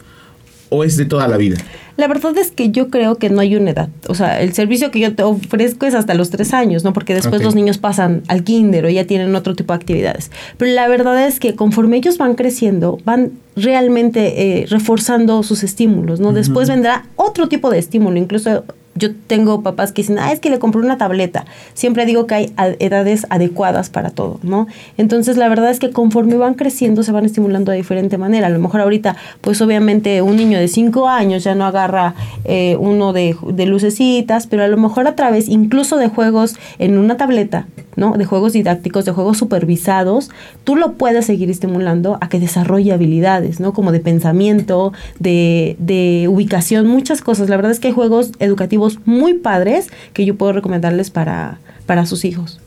¿O 0.75 0.83
es 0.83 0.97
de 0.97 1.05
toda 1.05 1.29
la 1.29 1.37
vida? 1.37 1.57
La 1.97 2.09
verdad 2.09 2.37
es 2.37 2.51
que 2.51 2.71
yo 2.71 2.91
creo 2.91 3.15
que 3.17 3.31
no 3.31 3.41
hay 3.41 3.55
una 3.55 3.71
edad. 3.71 3.89
O 4.09 4.15
sea, 4.17 4.43
el 4.43 4.53
servicio 4.53 4.91
que 4.91 4.99
yo 4.99 5.15
te 5.15 5.23
ofrezco 5.23 5.87
es 5.87 5.95
hasta 5.95 6.15
los 6.15 6.31
tres 6.31 6.53
años, 6.53 6.83
¿no? 6.83 6.93
Porque 6.93 7.15
después 7.15 7.43
los 7.43 7.55
niños 7.55 7.79
pasan 7.79 8.23
al 8.27 8.43
kinder 8.43 8.85
o 8.85 8.89
ya 8.89 9.07
tienen 9.07 9.37
otro 9.37 9.55
tipo 9.55 9.73
de 9.73 9.77
actividades. 9.77 10.33
Pero 10.59 10.73
la 10.73 10.89
verdad 10.89 11.25
es 11.25 11.39
que 11.39 11.55
conforme 11.55 11.99
ellos 11.99 12.19
van 12.19 12.35
creciendo, 12.35 12.99
van 13.05 13.33
realmente 13.55 14.63
eh, 14.63 14.67
reforzando 14.67 15.45
sus 15.45 15.63
estímulos, 15.63 16.19
¿no? 16.19 16.33
Después 16.33 16.69
vendrá 16.69 17.07
otro 17.15 17.49
tipo 17.49 17.71
de 17.71 17.79
estímulo. 17.79 18.19
Incluso 18.19 18.65
yo 18.95 19.15
tengo 19.15 19.63
papás 19.63 19.93
que 19.93 20.03
dicen, 20.03 20.19
ah, 20.19 20.33
es 20.33 20.41
que 20.41 20.51
le 20.51 20.59
compré 20.59 20.81
una 20.81 20.99
tableta. 20.99 21.47
Siempre 21.75 22.07
digo 22.07 22.27
que 22.27 22.35
hay 22.35 22.53
edades 22.79 23.27
adecuadas 23.31 23.91
para 23.91 24.11
todo, 24.11 24.39
¿no? 24.43 24.67
Entonces, 24.97 25.37
la 25.37 25.49
verdad 25.49 25.71
es 25.71 25.81
que 25.81 25.91
conforme 25.91 26.37
van 26.37 26.55
creciendo, 26.55 27.03
se 27.03 27.13
van 27.13 27.25
estimulando 27.25 27.73
de 27.73 27.79
diferente 27.79 28.19
manera. 28.19 28.47
A 28.47 28.51
lo 28.51 28.59
mejor 28.61 28.81
ahorita, 28.81 29.17
pues 29.41 29.61
obviamente 29.61 30.23
un 30.23 30.37
niño 30.37 30.59
de 30.59 30.69
5 30.69 31.09
años 31.09 31.43
ya 31.43 31.55
no 31.55 31.65
agarra 31.65 32.15
eh, 32.45 32.77
uno 32.79 33.13
de, 33.13 33.37
de 33.49 33.67
lucecitas, 33.67 34.47
pero 34.47 34.63
a 34.63 34.69
lo 34.69 34.77
mejor 34.77 35.09
a 35.09 35.17
través 35.17 35.49
incluso 35.49 35.97
de 35.97 36.09
juegos 36.09 36.57
en 36.79 36.97
una 36.99 37.17
tableta, 37.17 37.67
¿no? 37.97 38.13
De 38.13 38.25
juegos 38.25 38.53
didácticos, 38.53 39.05
de 39.05 39.13
juegos 39.13 39.39
supervisados, 39.39 40.31
tú 40.63 40.77
lo 40.77 40.93
puedes 40.93 41.27
seguir 41.27 41.51
estimulando 41.51 42.19
a 42.21 42.29
que 42.29 42.39
desarrolle 42.39 42.93
habilidades, 42.93 43.59
¿no? 43.59 43.73
Como 43.73 43.91
de 43.91 44.01
pensamiento, 44.01 44.93
de, 45.19 45.77
de 45.79 46.27
ubicación, 46.29 46.87
muchas 46.87 47.23
cosas. 47.23 47.49
La 47.49 47.57
verdad 47.57 47.73
es 47.73 47.81
que 47.81 47.89
hay 47.89 47.95
juegos 47.95 48.33
educativos 48.39 48.84
muy 49.05 49.35
padres 49.35 49.89
que 50.13 50.25
yo 50.25 50.37
puedo 50.37 50.53
recomendarles 50.53 51.11
para, 51.11 51.59
para 51.87 52.07
sus 52.07 52.25
hijos. 52.25 52.61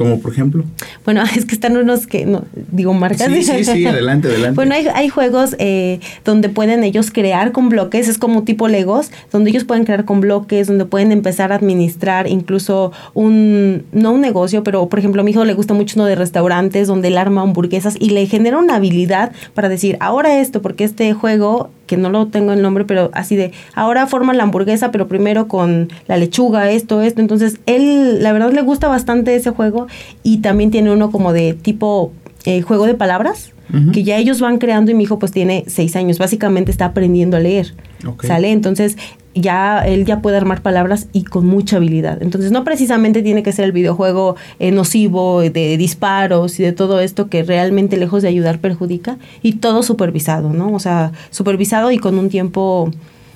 Como 0.00 0.18
por 0.18 0.32
ejemplo. 0.32 0.64
Bueno, 1.04 1.22
es 1.36 1.44
que 1.44 1.54
están 1.54 1.76
unos 1.76 2.06
que, 2.06 2.24
no, 2.24 2.44
digo 2.72 2.94
marcas. 2.94 3.30
Sí, 3.30 3.42
sí, 3.42 3.64
sí, 3.64 3.86
adelante, 3.86 4.28
adelante. 4.28 4.54
Bueno, 4.54 4.74
hay, 4.74 4.86
hay 4.94 5.10
juegos 5.10 5.56
eh, 5.58 6.00
donde 6.24 6.48
pueden 6.48 6.84
ellos 6.84 7.10
crear 7.10 7.52
con 7.52 7.68
bloques, 7.68 8.08
es 8.08 8.16
como 8.16 8.44
tipo 8.44 8.66
Legos, 8.66 9.10
donde 9.30 9.50
ellos 9.50 9.64
pueden 9.64 9.84
crear 9.84 10.06
con 10.06 10.22
bloques, 10.22 10.68
donde 10.68 10.86
pueden 10.86 11.12
empezar 11.12 11.52
a 11.52 11.56
administrar 11.56 12.28
incluso 12.28 12.92
un, 13.12 13.84
no 13.92 14.12
un 14.12 14.22
negocio, 14.22 14.64
pero 14.64 14.88
por 14.88 14.98
ejemplo 14.98 15.20
a 15.20 15.24
mi 15.24 15.32
hijo 15.32 15.44
le 15.44 15.52
gusta 15.52 15.74
mucho 15.74 15.96
uno 15.96 16.06
de 16.06 16.14
restaurantes, 16.14 16.88
donde 16.88 17.08
él 17.08 17.18
arma 17.18 17.42
hamburguesas 17.42 17.96
y 18.00 18.08
le 18.08 18.26
genera 18.26 18.56
una 18.56 18.76
habilidad 18.76 19.32
para 19.52 19.68
decir, 19.68 19.98
ahora 20.00 20.40
esto, 20.40 20.62
porque 20.62 20.84
este 20.84 21.12
juego 21.12 21.68
que 21.90 21.96
no 21.96 22.08
lo 22.08 22.28
tengo 22.28 22.52
el 22.52 22.62
nombre, 22.62 22.84
pero 22.84 23.10
así 23.14 23.34
de, 23.34 23.50
ahora 23.74 24.06
forma 24.06 24.32
la 24.32 24.44
hamburguesa, 24.44 24.92
pero 24.92 25.08
primero 25.08 25.48
con 25.48 25.88
la 26.06 26.16
lechuga, 26.18 26.70
esto, 26.70 27.02
esto. 27.02 27.20
Entonces, 27.20 27.58
él, 27.66 28.22
la 28.22 28.32
verdad, 28.32 28.52
le 28.52 28.62
gusta 28.62 28.86
bastante 28.86 29.34
ese 29.34 29.50
juego 29.50 29.88
y 30.22 30.38
también 30.38 30.70
tiene 30.70 30.92
uno 30.92 31.10
como 31.10 31.32
de 31.32 31.54
tipo 31.54 32.12
eh, 32.44 32.62
juego 32.62 32.86
de 32.86 32.94
palabras, 32.94 33.50
que 33.92 34.02
ya 34.02 34.18
ellos 34.18 34.40
van 34.40 34.58
creando 34.58 34.90
y 34.90 34.94
mi 34.94 35.04
hijo 35.04 35.20
pues 35.20 35.30
tiene 35.30 35.62
seis 35.68 35.94
años, 35.94 36.18
básicamente 36.18 36.70
está 36.70 36.86
aprendiendo 36.86 37.36
a 37.36 37.40
leer. 37.40 37.74
¿Sale? 38.22 38.52
Entonces, 38.52 38.96
ya 39.34 39.86
él 39.86 40.04
ya 40.04 40.20
puede 40.20 40.36
armar 40.36 40.62
palabras 40.62 41.08
y 41.12 41.24
con 41.24 41.46
mucha 41.46 41.76
habilidad. 41.76 42.22
Entonces 42.22 42.50
no 42.50 42.64
precisamente 42.64 43.22
tiene 43.22 43.42
que 43.42 43.52
ser 43.52 43.66
el 43.66 43.72
videojuego 43.72 44.36
eh, 44.58 44.72
nocivo 44.72 45.40
de 45.40 45.76
disparos 45.76 46.58
y 46.58 46.62
de 46.62 46.72
todo 46.72 47.00
esto 47.00 47.28
que 47.28 47.42
realmente 47.42 47.96
lejos 47.96 48.22
de 48.22 48.28
ayudar 48.28 48.60
perjudica 48.60 49.18
y 49.42 49.54
todo 49.54 49.82
supervisado, 49.82 50.52
¿no? 50.52 50.72
O 50.72 50.80
sea, 50.80 51.12
supervisado 51.30 51.92
y 51.92 51.98
con 51.98 52.18
un 52.18 52.28
tiempo 52.28 52.90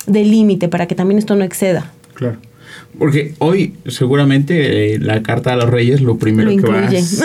de 0.06 0.24
límite 0.24 0.68
para 0.68 0.86
que 0.86 0.94
también 0.94 1.18
esto 1.18 1.36
no 1.36 1.44
exceda. 1.44 1.92
Claro. 2.14 2.38
Porque 2.98 3.34
hoy 3.38 3.74
seguramente 3.86 4.94
eh, 4.94 4.98
la 4.98 5.22
carta 5.22 5.52
a 5.52 5.56
los 5.56 5.70
reyes 5.70 6.00
lo 6.00 6.16
primero 6.16 6.50
que 6.50 6.66
vas 6.66 7.24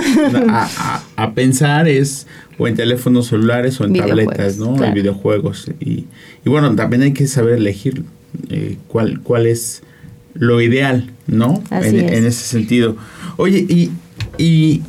a, 1.15 1.31
pensar 1.33 1.87
es 1.87 2.27
o 2.57 2.67
en 2.67 2.75
teléfonos 2.75 3.27
celulares 3.27 3.79
o 3.79 3.85
en 3.85 3.93
tabletas, 3.93 4.57
¿no? 4.57 4.83
En 4.83 4.93
videojuegos. 4.93 5.71
Y, 5.79 6.05
y, 6.45 6.49
bueno, 6.49 6.75
también 6.75 7.03
hay 7.03 7.13
que 7.13 7.27
saber 7.27 7.53
elegir 7.53 8.03
eh, 8.49 8.77
cuál, 8.87 9.21
cuál 9.21 9.45
es 9.45 9.83
lo 10.33 10.61
ideal, 10.61 11.11
¿no? 11.27 11.63
En, 11.71 11.99
en, 11.99 12.25
ese 12.25 12.45
sentido. 12.45 12.95
Oye, 13.37 13.65
y, 13.67 13.91
y 14.37 14.81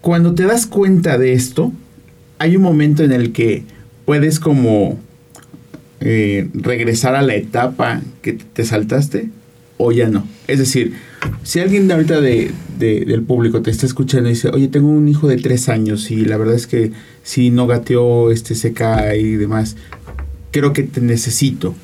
cuando 0.00 0.34
te 0.34 0.44
das 0.44 0.66
cuenta 0.66 1.18
de 1.18 1.32
esto, 1.32 1.72
hay 2.38 2.56
un 2.56 2.62
momento 2.62 3.04
en 3.04 3.12
el 3.12 3.32
que 3.32 3.64
puedes 4.04 4.40
como 4.40 4.98
eh, 6.00 6.48
regresar 6.54 7.14
a 7.14 7.22
la 7.22 7.36
etapa 7.36 8.02
que 8.20 8.32
te 8.32 8.64
saltaste 8.64 9.30
o 9.76 9.92
ya 9.92 10.08
no. 10.08 10.26
Es 10.48 10.58
decir, 10.58 10.94
si 11.44 11.60
alguien 11.60 11.86
de 11.86 11.94
ahorita 11.94 12.20
de, 12.20 12.50
del 12.78 13.22
público 13.22 13.62
te 13.62 13.70
está 13.70 13.86
escuchando 13.86 14.28
y 14.28 14.32
dice, 14.32 14.48
oye, 14.48 14.66
tengo 14.66 14.88
un 14.88 15.08
hijo 15.08 15.28
de 15.28 15.36
tres 15.36 15.68
años 15.68 16.10
y 16.10 16.24
la 16.24 16.36
verdad 16.36 16.56
es 16.56 16.66
que 16.66 16.90
si 17.22 17.50
no 17.50 17.68
gateó, 17.68 18.32
este, 18.32 18.56
se 18.56 18.72
cae 18.72 19.20
y 19.20 19.36
demás, 19.36 19.76
creo 20.50 20.72
que 20.72 20.82
te 20.82 21.00
necesito. 21.00 21.76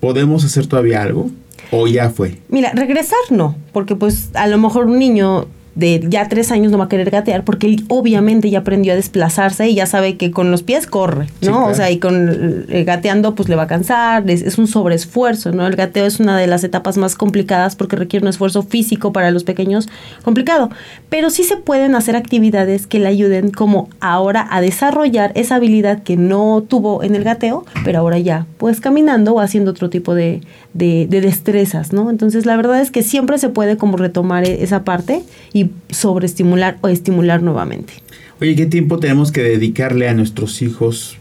¿Podemos 0.00 0.44
hacer 0.44 0.66
todavía 0.66 1.02
algo? 1.02 1.30
¿O 1.70 1.86
ya 1.86 2.10
fue? 2.10 2.38
Mira, 2.48 2.72
regresar 2.72 3.18
no, 3.30 3.56
porque 3.72 3.94
pues 3.94 4.30
a 4.34 4.46
lo 4.46 4.58
mejor 4.58 4.86
un 4.86 4.98
niño 4.98 5.46
de 5.78 6.04
ya 6.08 6.28
tres 6.28 6.50
años 6.50 6.72
no 6.72 6.78
va 6.78 6.86
a 6.86 6.88
querer 6.88 7.08
gatear 7.08 7.44
porque 7.44 7.68
él 7.68 7.84
obviamente 7.88 8.50
ya 8.50 8.58
aprendió 8.58 8.92
a 8.92 8.96
desplazarse 8.96 9.68
y 9.68 9.76
ya 9.76 9.86
sabe 9.86 10.16
que 10.16 10.32
con 10.32 10.50
los 10.50 10.64
pies 10.64 10.88
corre, 10.88 11.28
¿no? 11.40 11.66
O 11.66 11.74
sea, 11.74 11.88
y 11.92 11.98
con 11.98 12.66
eh, 12.68 12.82
gateando 12.82 13.36
pues 13.36 13.48
le 13.48 13.54
va 13.54 13.62
a 13.62 13.66
cansar, 13.68 14.28
es, 14.28 14.58
un 14.58 14.66
sobreesfuerzo, 14.66 15.52
¿no? 15.52 15.68
El 15.68 15.76
gateo 15.76 16.04
es 16.04 16.18
una 16.18 16.36
de 16.36 16.48
las 16.48 16.64
etapas 16.64 16.98
más 16.98 17.14
complicadas 17.14 17.76
porque 17.76 17.94
requiere 17.94 18.24
un 18.24 18.28
esfuerzo 18.28 18.64
físico 18.64 19.12
para 19.12 19.30
los 19.30 19.44
pequeños 19.44 19.88
complicado, 20.24 20.68
pero 21.08 21.30
sí 21.30 21.44
se 21.44 21.56
pueden 21.56 21.94
hacer 21.94 22.16
actividades 22.16 22.88
que 22.88 22.98
le 22.98 23.06
ayuden 23.06 23.52
como 23.52 23.88
ahora 24.00 24.48
a 24.50 24.60
desarrollar 24.60 25.30
esa 25.36 25.56
habilidad 25.56 26.02
que 26.02 26.16
no 26.16 26.64
tuvo 26.66 27.04
en 27.04 27.14
el 27.14 27.22
gateo, 27.22 27.64
pero 27.84 28.00
ahora 28.00 28.18
ya 28.18 28.46
pues 28.58 28.80
caminando 28.80 29.34
o 29.34 29.40
haciendo 29.40 29.70
otro 29.70 29.90
tipo 29.90 30.16
de, 30.16 30.40
de, 30.78 31.06
de 31.08 31.20
destrezas, 31.20 31.92
¿no? 31.92 32.10
Entonces 32.10 32.46
la 32.46 32.56
verdad 32.56 32.80
es 32.80 32.90
que 32.90 33.02
siempre 33.02 33.38
se 33.38 33.48
puede 33.48 33.76
como 33.76 33.96
retomar 33.96 34.46
e, 34.46 34.62
esa 34.62 34.84
parte 34.84 35.22
y 35.52 35.70
sobreestimular 35.90 36.78
o 36.80 36.88
estimular 36.88 37.42
nuevamente. 37.42 37.92
Oye, 38.40 38.54
¿qué 38.54 38.66
tiempo 38.66 38.98
tenemos 38.98 39.32
que 39.32 39.42
dedicarle 39.42 40.08
a 40.08 40.14
nuestros 40.14 40.62
hijos 40.62 41.16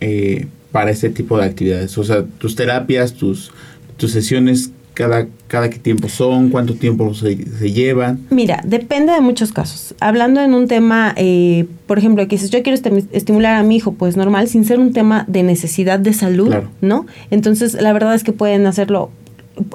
eh, 0.00 0.46
para 0.72 0.90
este 0.90 1.10
tipo 1.10 1.38
de 1.38 1.44
actividades? 1.44 1.96
O 1.98 2.04
sea, 2.04 2.24
tus 2.38 2.56
terapias, 2.56 3.12
tus, 3.14 3.52
tus 3.98 4.10
sesiones, 4.10 4.70
cada, 4.94 5.26
cada 5.48 5.68
qué 5.68 5.78
tiempo 5.78 6.08
son, 6.08 6.50
cuánto 6.50 6.74
tiempo 6.74 7.12
se, 7.14 7.36
llevan. 7.36 8.20
Mira, 8.30 8.62
depende 8.64 9.12
de 9.12 9.20
muchos 9.20 9.52
casos. 9.52 9.94
Hablando 10.00 10.40
en 10.40 10.54
un 10.54 10.68
tema, 10.68 11.12
eh, 11.16 11.66
por 11.86 11.98
ejemplo, 11.98 12.26
que 12.26 12.36
dices, 12.36 12.50
yo 12.50 12.62
quiero 12.62 12.78
estimular 13.12 13.56
a 13.56 13.62
mi 13.62 13.76
hijo, 13.76 13.92
pues 13.92 14.16
normal, 14.16 14.48
sin 14.48 14.64
ser 14.64 14.78
un 14.78 14.92
tema 14.92 15.24
de 15.28 15.42
necesidad 15.42 15.98
de 15.98 16.12
salud, 16.12 16.54
¿no? 16.80 17.06
Entonces, 17.30 17.74
la 17.74 17.92
verdad 17.92 18.14
es 18.14 18.24
que 18.24 18.32
pueden 18.32 18.66
hacerlo 18.66 19.10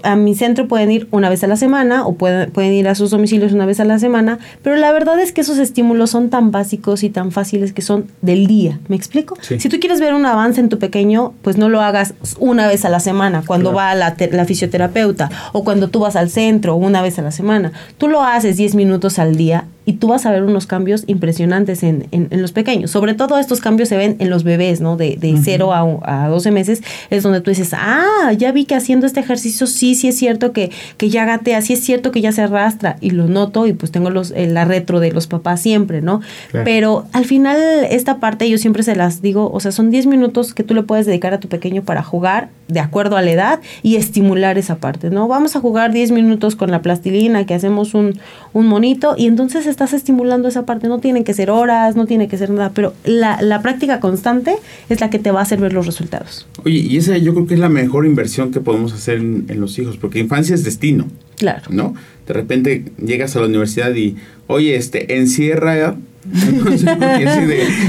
a 0.04 0.16
mi 0.16 0.36
centro 0.36 0.68
pueden 0.68 0.92
ir 0.92 1.08
una 1.12 1.30
vez 1.30 1.44
a 1.44 1.48
la 1.48 1.56
semana 1.56 2.06
o 2.06 2.14
pueden, 2.14 2.52
pueden 2.52 2.74
ir 2.74 2.88
a 2.88 2.96
sus 2.96 3.12
domicilios 3.12 3.54
una 3.54 3.66
vez 3.66 3.80
a 3.80 3.86
la 3.86 4.00
semana, 4.00 4.40
pero 4.62 4.76
la 4.76 4.92
verdad 4.92 5.20
es 5.20 5.32
que 5.32 5.42
esos 5.42 5.58
estímulos 5.58 6.10
son 6.10 6.30
tan 6.30 6.52
básicos 6.52 7.04
y 7.04 7.10
tan 7.10 7.32
fáciles 7.32 7.74
que 7.74 7.82
son 7.82 8.08
del 8.22 8.48
día. 8.48 8.80
¿Me 8.88 8.96
explico? 8.96 9.38
Si 9.42 9.70
tú 9.70 9.80
quieres 9.80 10.00
ver 10.00 10.14
un 10.14 10.26
avance 10.26 10.60
en 10.60 10.70
tu 10.70 10.80
pequeño, 10.80 11.34
pues 11.42 11.58
no 11.58 11.70
lo 11.70 11.82
hagas 11.82 12.14
una 12.40 12.68
vez 12.68 12.86
a 12.86 12.90
la 12.90 13.00
semana, 13.00 13.44
cuando 13.46 13.74
va 13.74 13.96
la, 13.96 14.16
la 14.32 14.46
fisioterapeuta 14.46 15.30
o 15.54 15.64
cuando 15.64 15.90
tú 15.90 16.00
vas 16.00 16.16
al 16.16 16.30
centro 16.30 16.76
una 16.76 17.02
vez 17.02 17.20
a 17.20 17.22
la 17.22 17.32
semana. 17.32 17.72
Tú 17.98 18.08
lo 18.08 18.24
haces 18.24 18.58
10 18.58 18.76
minutos 18.76 19.20
al 19.20 19.36
día 19.36 19.66
y 19.86 19.94
tú 19.94 20.08
vas 20.10 20.26
a 20.26 20.32
ver 20.32 20.44
unos 20.44 20.68
cambios 20.68 21.04
impresionantes 21.08 21.84
en, 21.84 22.08
en, 22.12 22.42
los 22.42 22.52
pequeños. 22.52 22.92
Sobre 22.92 23.14
todo 23.14 23.40
estos 23.40 23.60
cambios 23.60 23.90
se 23.90 23.98
ven 23.98 24.18
en 24.20 24.30
los 24.30 24.44
bebés, 24.44 24.82
¿no? 24.82 24.98
De, 24.98 25.18
de 25.20 25.36
0 25.42 25.74
a, 25.74 26.26
a 26.26 26.28
12 26.28 26.52
meses, 26.52 26.84
es 27.10 27.24
donde 27.24 27.42
tú 27.42 27.50
dices, 27.50 27.74
ah, 27.74 28.32
ya 28.38 28.52
vi 28.52 28.66
que 28.66 28.76
haciendo 28.76 29.08
este 29.08 29.20
ejercicio 29.20 29.66
sí, 29.68 29.96
sí 29.96 30.10
es 30.10 30.18
cierto 30.18 30.52
que, 30.52 30.72
que 30.98 31.10
ya 31.10 31.26
gatea, 31.26 31.62
sí 31.62 31.74
es 31.74 31.80
cierto 31.80 32.12
que 32.12 32.22
ya 32.22 32.32
se 32.32 32.42
arrastra 32.42 32.98
y 33.02 33.12
lo 33.12 33.28
noto 33.28 33.66
y 33.66 33.74
pues 33.74 33.92
tengo 33.92 34.10
los, 34.10 34.32
la 34.32 34.66
retro 34.66 35.00
de 35.00 35.12
los 35.12 35.28
papás 35.28 35.62
siempre, 35.62 36.02
¿no? 36.02 36.22
Pero 36.52 37.06
al 37.12 37.26
final 37.26 37.58
esta 37.90 38.20
parte 38.20 38.50
yo 38.50 38.58
siempre 38.58 38.84
se 38.84 38.96
las 38.96 39.22
digo, 39.22 39.50
o 39.52 39.60
sea, 39.60 39.72
son 39.72 39.90
10 39.90 40.06
minutos 40.06 40.54
que 40.54 40.64
tú 40.64 40.74
le 40.74 40.84
puedes 40.84 41.06
dedicar 41.06 41.34
a 41.34 41.40
tu 41.40 41.48
pequeño 41.48 41.82
para 41.84 42.04
jugar 42.04 42.50
de 42.70 42.80
acuerdo 42.80 43.18
a 43.18 43.22
la 43.22 43.32
edad 43.32 43.60
y 43.84 43.96
estimular 43.96 44.58
esa 44.58 44.78
parte, 44.78 45.10
¿no? 45.10 45.28
Vamos 45.28 45.56
a 45.56 45.60
jugar 45.60 45.92
10 45.92 46.12
minutos 46.12 46.56
con 46.56 46.72
la 46.72 46.82
plastilina, 46.82 47.46
que 47.46 47.56
hacemos 47.56 47.94
un, 47.94 48.20
un 48.54 48.68
monito 48.68 49.16
y 49.18 49.28
entonces 49.28 49.66
estás 49.66 49.94
estimulando 49.94 50.48
esa 50.48 50.66
parte. 50.66 50.88
No 50.88 51.00
tienen 51.00 51.24
que 51.24 51.34
ser 51.34 51.50
horas, 51.52 51.96
no 51.96 52.06
tiene 52.06 52.28
que 52.28 52.38
ser 52.38 52.52
nada, 52.52 52.72
pero 52.74 52.94
la, 53.04 53.42
la 53.42 53.62
práctica 53.62 54.00
constante 54.00 54.56
es 54.88 55.02
la 55.02 55.10
que 55.10 55.20
te 55.20 55.32
va 55.32 55.40
a 55.40 55.44
hacer 55.44 55.60
ver 55.60 55.74
los 55.74 55.86
resultados. 55.86 56.48
Oye, 56.64 56.78
y 56.78 56.98
esa 56.98 57.18
yo 57.18 57.34
creo 57.34 57.48
que 57.48 57.56
es 57.56 57.60
la 57.60 57.70
mejor 57.70 58.06
inversión 58.06 58.52
que 58.52 58.60
podemos 58.60 58.94
hacer 58.94 59.18
en, 59.18 59.60
los 59.60 59.78
hijos, 59.80 59.98
porque 59.98 60.20
infancia 60.20 60.54
es 60.56 60.64
destino. 60.64 61.08
Claro. 61.38 61.64
¿No? 61.70 61.96
De 62.28 62.34
repente 62.34 62.86
llegas 63.04 63.36
a 63.36 63.40
la 63.40 63.48
universidad 63.48 63.94
y, 63.96 64.16
oye, 64.48 64.76
este, 64.76 65.18
encierra 65.18 65.96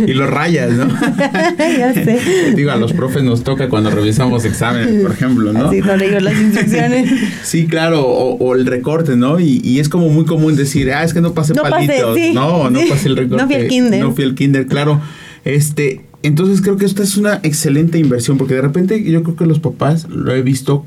y 0.07 0.13
lo 0.13 0.27
rayas, 0.27 0.71
¿no? 0.73 0.87
ya 1.59 1.93
sé. 1.93 2.53
Digo, 2.55 2.71
a 2.71 2.77
los 2.77 2.93
profes 2.93 3.23
nos 3.23 3.43
toca 3.43 3.69
cuando 3.69 3.91
revisamos 3.91 4.45
exámenes, 4.45 5.03
por 5.03 5.13
ejemplo, 5.13 5.53
¿no? 5.53 5.71
Sí, 5.71 5.81
no 5.81 5.97
leí 5.97 6.21
las 6.21 6.39
instrucciones. 6.39 7.11
sí, 7.43 7.67
claro, 7.67 8.07
o, 8.07 8.55
el 8.55 8.67
recorte, 8.67 9.17
¿no? 9.17 9.41
Y, 9.41 9.79
es 9.81 9.89
como 9.89 10.09
muy 10.09 10.25
común 10.25 10.57
decir, 10.57 10.93
ah, 10.93 11.05
es 11.05 11.13
que 11.13 11.21
no 11.21 11.35
pasé 11.35 11.55
no 11.55 11.63
palitos. 11.63 12.19
no, 12.33 12.71
no 12.71 12.81
pasé 12.89 13.09
el 13.09 13.17
recorte. 13.17 13.43
No 13.43 13.49
fui 13.49 13.57
el 13.57 13.69
kinder. 13.69 14.01
No 14.01 14.13
fui 14.13 14.25
el 14.25 14.35
kinder, 14.35 14.67
claro. 14.67 15.01
Este, 15.45 16.03
entonces 16.23 16.61
creo 16.61 16.77
que 16.77 16.87
esta 16.87 17.03
es 17.03 17.17
una 17.17 17.41
excelente 17.43 17.99
inversión, 17.99 18.39
porque 18.39 18.55
de 18.55 18.63
repente 18.63 19.03
yo 19.03 19.23
creo 19.23 19.37
que 19.37 19.47
los 19.47 19.59
papás, 19.59 20.09
lo 20.09 20.33
he 20.35 20.43
visto, 20.43 20.85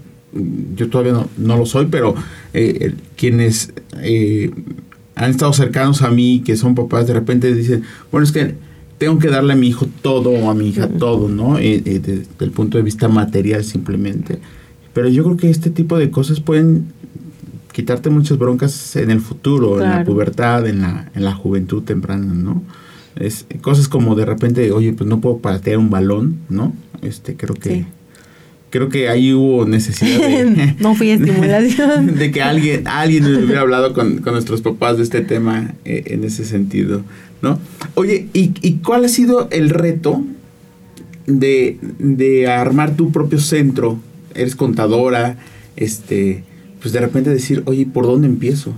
yo 0.75 0.89
todavía 0.89 1.13
no, 1.13 1.29
no 1.37 1.57
lo 1.57 1.65
soy, 1.65 1.87
pero 1.89 2.15
eh, 2.53 2.93
quienes 3.15 3.73
eh, 4.01 4.51
han 5.23 5.31
estado 5.31 5.53
cercanos 5.53 6.01
a 6.01 6.09
mí, 6.09 6.41
que 6.45 6.55
son 6.55 6.75
papás, 6.75 7.07
de 7.07 7.13
repente 7.13 7.53
dicen, 7.53 7.83
bueno, 8.11 8.25
es 8.25 8.31
que 8.31 8.55
tengo 8.97 9.19
que 9.19 9.29
darle 9.29 9.53
a 9.53 9.55
mi 9.55 9.67
hijo 9.67 9.87
todo 10.01 10.29
o 10.29 10.49
a 10.49 10.55
mi 10.55 10.69
hija 10.69 10.87
todo, 10.87 11.27
¿no? 11.27 11.57
Eh, 11.57 11.81
eh, 11.85 11.99
desde 11.99 12.25
el 12.39 12.51
punto 12.51 12.77
de 12.77 12.83
vista 12.83 13.07
material 13.07 13.63
simplemente. 13.63 14.39
Pero 14.93 15.09
yo 15.09 15.23
creo 15.23 15.37
que 15.37 15.49
este 15.49 15.69
tipo 15.69 15.97
de 15.97 16.11
cosas 16.11 16.39
pueden 16.39 16.87
quitarte 17.71 18.09
muchas 18.09 18.37
broncas 18.37 18.95
en 18.95 19.09
el 19.09 19.19
futuro, 19.19 19.81
en 19.81 19.89
la 19.89 20.03
pubertad, 20.03 20.67
en 20.67 20.81
la, 20.81 21.11
en 21.15 21.25
la 21.25 21.33
juventud 21.33 21.83
temprana, 21.83 22.33
¿no? 22.33 22.63
Es, 23.15 23.45
cosas 23.61 23.87
como 23.87 24.15
de 24.15 24.25
repente, 24.25 24.71
oye, 24.71 24.93
pues 24.93 25.09
no 25.09 25.19
puedo 25.19 25.37
patear 25.39 25.77
un 25.77 25.89
balón, 25.89 26.37
¿no? 26.49 26.73
Este, 27.01 27.35
creo 27.35 27.55
que 27.55 27.85
creo 28.73 28.89
que 28.89 29.07
ahí 29.07 29.35
hubo 29.35 29.67
necesidad 29.67 30.19
de... 30.19 30.75
no 30.79 30.95
fui 30.95 31.11
estimulación. 31.11 32.15
De 32.17 32.31
que 32.31 32.41
alguien, 32.41 32.87
alguien 32.87 33.23
hubiera 33.23 33.61
hablado 33.61 33.93
con, 33.93 34.23
nuestros 34.23 34.63
papás 34.63 34.97
de 34.97 35.03
este 35.03 35.21
tema 35.21 35.75
eh, 35.85 36.05
en 36.07 36.23
ese 36.23 36.43
sentido, 36.43 37.03
¿no? 37.43 37.59
Oye, 37.93 38.29
¿y, 38.33 38.71
cuál 38.83 39.05
ha 39.05 39.09
sido 39.09 39.47
el 39.51 39.69
reto 39.69 40.23
de, 41.27 41.77
de, 41.99 42.47
armar 42.47 42.95
tu 42.95 43.11
propio 43.11 43.39
centro? 43.39 43.99
Eres 44.33 44.55
contadora, 44.55 45.37
este, 45.75 46.43
pues 46.81 46.93
de 46.93 46.99
repente 46.99 47.29
decir, 47.29 47.61
oye, 47.67 47.85
¿por 47.85 48.07
dónde 48.07 48.25
empiezo? 48.25 48.73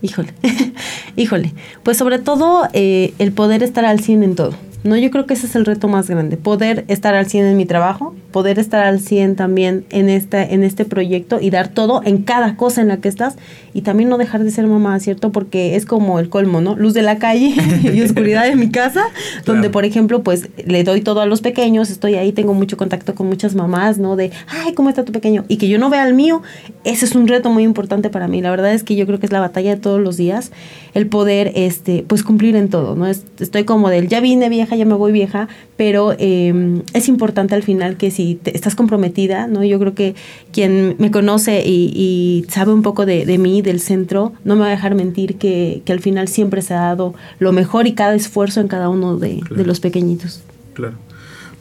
Híjole, 0.00 0.32
híjole. 1.16 1.52
Pues 1.82 1.98
sobre 1.98 2.18
todo 2.18 2.62
eh, 2.72 3.12
el 3.18 3.32
poder 3.32 3.62
estar 3.62 3.84
al 3.84 4.00
100 4.00 4.22
en 4.22 4.34
todo. 4.34 4.54
No, 4.84 4.98
yo 4.98 5.10
creo 5.10 5.24
que 5.24 5.32
ese 5.32 5.46
es 5.46 5.56
el 5.56 5.64
reto 5.64 5.88
más 5.88 6.10
grande, 6.10 6.36
poder 6.36 6.84
estar 6.88 7.14
al 7.14 7.26
100 7.26 7.46
en 7.46 7.56
mi 7.56 7.64
trabajo, 7.64 8.14
poder 8.32 8.58
estar 8.58 8.84
al 8.84 9.00
100 9.00 9.34
también 9.34 9.86
en, 9.88 10.10
esta, 10.10 10.44
en 10.44 10.62
este 10.62 10.84
proyecto 10.84 11.40
y 11.40 11.48
dar 11.48 11.68
todo 11.68 12.02
en 12.04 12.22
cada 12.22 12.56
cosa 12.56 12.82
en 12.82 12.88
la 12.88 12.98
que 12.98 13.08
estás 13.08 13.36
y 13.72 13.80
también 13.80 14.10
no 14.10 14.18
dejar 14.18 14.44
de 14.44 14.50
ser 14.50 14.66
mamá, 14.66 15.00
¿cierto? 15.00 15.32
Porque 15.32 15.74
es 15.74 15.86
como 15.86 16.18
el 16.18 16.28
colmo, 16.28 16.60
¿no? 16.60 16.76
Luz 16.76 16.92
de 16.92 17.00
la 17.00 17.16
calle 17.16 17.54
y 17.82 18.02
oscuridad 18.02 18.44
de 18.44 18.56
mi 18.56 18.70
casa, 18.70 19.04
donde 19.46 19.70
por 19.70 19.86
ejemplo 19.86 20.22
pues 20.22 20.50
le 20.66 20.84
doy 20.84 21.00
todo 21.00 21.22
a 21.22 21.26
los 21.26 21.40
pequeños, 21.40 21.88
estoy 21.88 22.16
ahí, 22.16 22.32
tengo 22.32 22.52
mucho 22.52 22.76
contacto 22.76 23.14
con 23.14 23.26
muchas 23.26 23.54
mamás, 23.54 23.96
¿no? 23.96 24.16
De, 24.16 24.32
ay, 24.48 24.74
¿cómo 24.74 24.90
está 24.90 25.06
tu 25.06 25.12
pequeño? 25.12 25.46
Y 25.48 25.56
que 25.56 25.68
yo 25.68 25.78
no 25.78 25.88
vea 25.88 26.02
al 26.02 26.12
mío, 26.12 26.42
ese 26.84 27.06
es 27.06 27.14
un 27.14 27.26
reto 27.26 27.48
muy 27.48 27.62
importante 27.62 28.10
para 28.10 28.28
mí. 28.28 28.42
La 28.42 28.50
verdad 28.50 28.74
es 28.74 28.84
que 28.84 28.96
yo 28.96 29.06
creo 29.06 29.18
que 29.18 29.24
es 29.24 29.32
la 29.32 29.40
batalla 29.40 29.76
de 29.76 29.80
todos 29.80 29.98
los 29.98 30.18
días, 30.18 30.52
el 30.92 31.06
poder, 31.06 31.52
este, 31.54 32.04
pues 32.06 32.22
cumplir 32.22 32.54
en 32.54 32.68
todo, 32.68 32.96
¿no? 32.96 33.06
estoy 33.06 33.64
como 33.64 33.88
del, 33.88 34.08
ya 34.08 34.20
vine 34.20 34.48
vieja, 34.50 34.73
vieja, 34.74 34.84
ya 34.84 34.84
me 34.84 34.94
voy 34.94 35.12
vieja, 35.12 35.48
pero 35.76 36.14
em, 36.18 36.82
es 36.92 37.08
importante 37.08 37.54
al 37.54 37.62
final 37.62 37.96
que 37.96 38.10
si 38.10 38.38
estás 38.44 38.74
comprometida, 38.74 39.46
¿no? 39.46 39.64
Yo 39.64 39.78
creo 39.78 39.94
que 39.94 40.14
quien 40.52 40.96
me 40.98 41.10
conoce 41.10 41.62
y, 41.64 42.44
sabe 42.48 42.72
un 42.72 42.82
poco 42.82 43.06
de, 43.06 43.26
de, 43.26 43.38
mí, 43.38 43.62
del 43.62 43.80
centro, 43.80 44.32
no 44.44 44.54
me 44.54 44.62
va 44.62 44.66
a 44.68 44.70
dejar 44.70 44.94
mentir 44.94 45.36
que, 45.36 45.82
que, 45.84 45.92
al 45.92 46.00
final 46.00 46.28
siempre 46.28 46.62
se 46.62 46.74
ha 46.74 46.80
dado 46.80 47.14
lo 47.38 47.52
mejor 47.52 47.86
y 47.86 47.94
cada 47.94 48.14
esfuerzo 48.14 48.60
en 48.60 48.68
cada 48.68 48.88
uno 48.88 49.16
de, 49.16 49.40
de 49.50 49.64
los 49.64 49.80
pequeñitos. 49.80 50.42
Claro. 50.74 50.94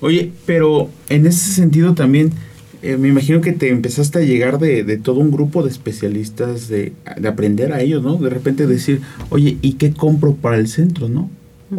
Oye, 0.02 0.32
pero 0.46 0.90
en 1.10 1.26
ese 1.26 1.54
sentido 1.54 1.94
también 1.94 2.32
eh, 2.82 2.98
me 2.98 3.08
imagino 3.08 3.40
que 3.40 3.54
te 3.54 3.70
empezaste 3.70 4.20
a 4.20 4.22
llegar 4.24 4.60
de, 4.60 4.84
de 4.84 4.98
todo 4.98 5.22
un 5.22 5.32
grupo 5.32 5.64
de 5.64 5.70
especialistas, 5.70 6.68
de, 6.68 6.92
de, 7.18 7.28
aprender 7.30 7.72
a 7.72 7.80
ellos, 7.80 8.04
¿no? 8.04 8.18
De 8.18 8.30
repente 8.30 8.68
decir, 8.68 9.00
oye, 9.30 9.58
¿y 9.62 9.74
qué 9.74 9.94
compro 9.94 10.36
para 10.36 10.58
el 10.58 10.68
centro, 10.68 11.08
no? 11.08 11.30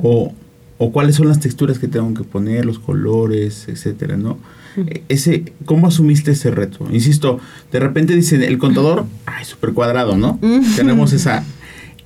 O, 0.02 0.32
o 0.78 0.92
cuáles 0.92 1.16
son 1.16 1.28
las 1.28 1.40
texturas 1.40 1.78
que 1.78 1.88
tengo 1.88 2.12
que 2.14 2.24
poner, 2.24 2.64
los 2.64 2.78
colores, 2.78 3.66
etcétera, 3.68 4.16
¿no? 4.16 4.38
E, 4.76 5.02
ese, 5.08 5.52
¿Cómo 5.64 5.86
asumiste 5.86 6.32
ese 6.32 6.50
reto? 6.50 6.88
Insisto, 6.92 7.38
de 7.70 7.80
repente 7.80 8.14
dicen, 8.14 8.42
el 8.42 8.58
contador, 8.58 9.06
ay, 9.26 9.44
súper 9.44 9.72
cuadrado, 9.72 10.16
¿no? 10.16 10.38
Tenemos 10.76 11.12
esa... 11.12 11.44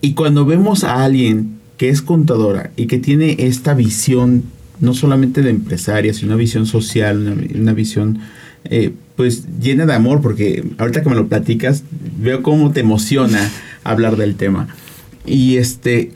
Y 0.01 0.15
cuando 0.15 0.45
vemos 0.45 0.85
a 0.85 1.05
alguien 1.05 1.59
que 1.77 1.89
es 1.89 2.03
contadora 2.03 2.71
y 2.77 2.87
que 2.87 2.99
tiene 2.99 3.37
esta 3.39 3.75
visión, 3.75 4.45
no 4.81 4.95
solamente 4.95 5.43
de 5.43 5.51
empresaria, 5.51 6.13
sino 6.13 6.29
una 6.29 6.37
visión 6.37 6.67
social, 6.67 7.19
una, 7.19 7.61
una 7.61 7.73
visión 7.73 8.21
eh, 8.65 8.93
pues 9.17 9.45
llena 9.61 9.87
de 9.87 9.95
amor, 9.95 10.21
porque 10.21 10.65
ahorita 10.79 11.03
que 11.03 11.09
me 11.09 11.17
lo 11.17 11.27
platicas, 11.27 11.83
veo 12.21 12.43
cómo 12.43 12.71
te 12.73 12.81
emociona 12.81 13.51
hablar 13.83 14.17
del 14.17 14.37
tema. 14.37 14.69
Y 15.27 15.57
este, 15.57 16.13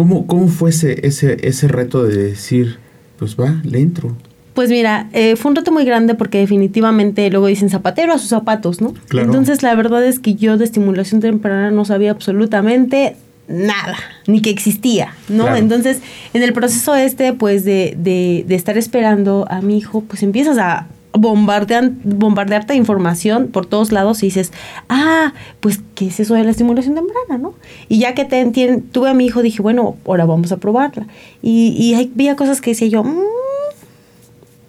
¿cómo, 0.00 0.26
cómo 0.26 0.48
fue 0.48 0.70
ese, 0.70 1.06
ese, 1.06 1.68
reto 1.68 2.04
de 2.04 2.16
decir, 2.30 2.78
pues 3.18 3.36
va, 3.36 3.60
le 3.64 3.80
entro? 3.80 4.16
Pues 4.54 4.70
mira, 4.70 5.10
eh, 5.12 5.36
fue 5.36 5.50
un 5.50 5.56
reto 5.56 5.72
muy 5.72 5.84
grande 5.84 6.14
porque 6.14 6.38
definitivamente 6.38 7.28
luego 7.28 7.48
dicen 7.48 7.68
zapatero 7.68 8.14
a 8.14 8.18
sus 8.18 8.30
zapatos, 8.30 8.80
¿no? 8.80 8.94
Entonces 9.12 9.62
la 9.62 9.74
verdad 9.74 10.02
es 10.02 10.18
que 10.18 10.36
yo 10.36 10.56
de 10.56 10.64
estimulación 10.64 11.20
temprana 11.20 11.70
no 11.70 11.84
sabía 11.84 12.12
absolutamente 12.12 13.16
nada, 13.46 13.98
ni 14.26 14.40
que 14.40 14.48
existía, 14.48 15.12
¿no? 15.28 15.54
Entonces, 15.54 16.00
en 16.32 16.44
el 16.44 16.54
proceso 16.54 16.94
este, 16.94 17.34
pues, 17.34 17.66
de, 17.66 17.94
de, 17.98 18.46
de, 18.48 18.54
estar 18.54 18.78
esperando 18.78 19.44
a 19.50 19.60
mi 19.60 19.76
hijo, 19.76 20.00
pues 20.00 20.22
empiezas 20.22 20.56
a 20.56 20.86
bombardean, 21.12 22.00
bombardearte 22.04 22.72
de 22.72 22.78
información 22.78 23.48
por 23.48 23.66
todos 23.66 23.92
lados 23.92 24.22
y 24.22 24.26
dices, 24.26 24.52
ah, 24.88 25.32
pues, 25.60 25.80
¿qué 25.94 26.06
es 26.06 26.20
eso 26.20 26.34
de 26.34 26.44
la 26.44 26.50
estimulación 26.50 26.94
temprana, 26.94 27.38
no? 27.38 27.54
Y 27.88 27.98
ya 27.98 28.14
que 28.14 28.24
te 28.24 28.44
tuve 28.92 29.10
a 29.10 29.14
mi 29.14 29.26
hijo, 29.26 29.42
dije, 29.42 29.62
bueno, 29.62 29.96
ahora 30.06 30.24
vamos 30.24 30.52
a 30.52 30.58
probarla. 30.58 31.06
Y, 31.42 31.74
y 31.78 31.94
había 31.94 32.36
cosas 32.36 32.60
que 32.60 32.70
decía 32.70 32.88
yo, 32.88 33.04
mmm, 33.04 33.20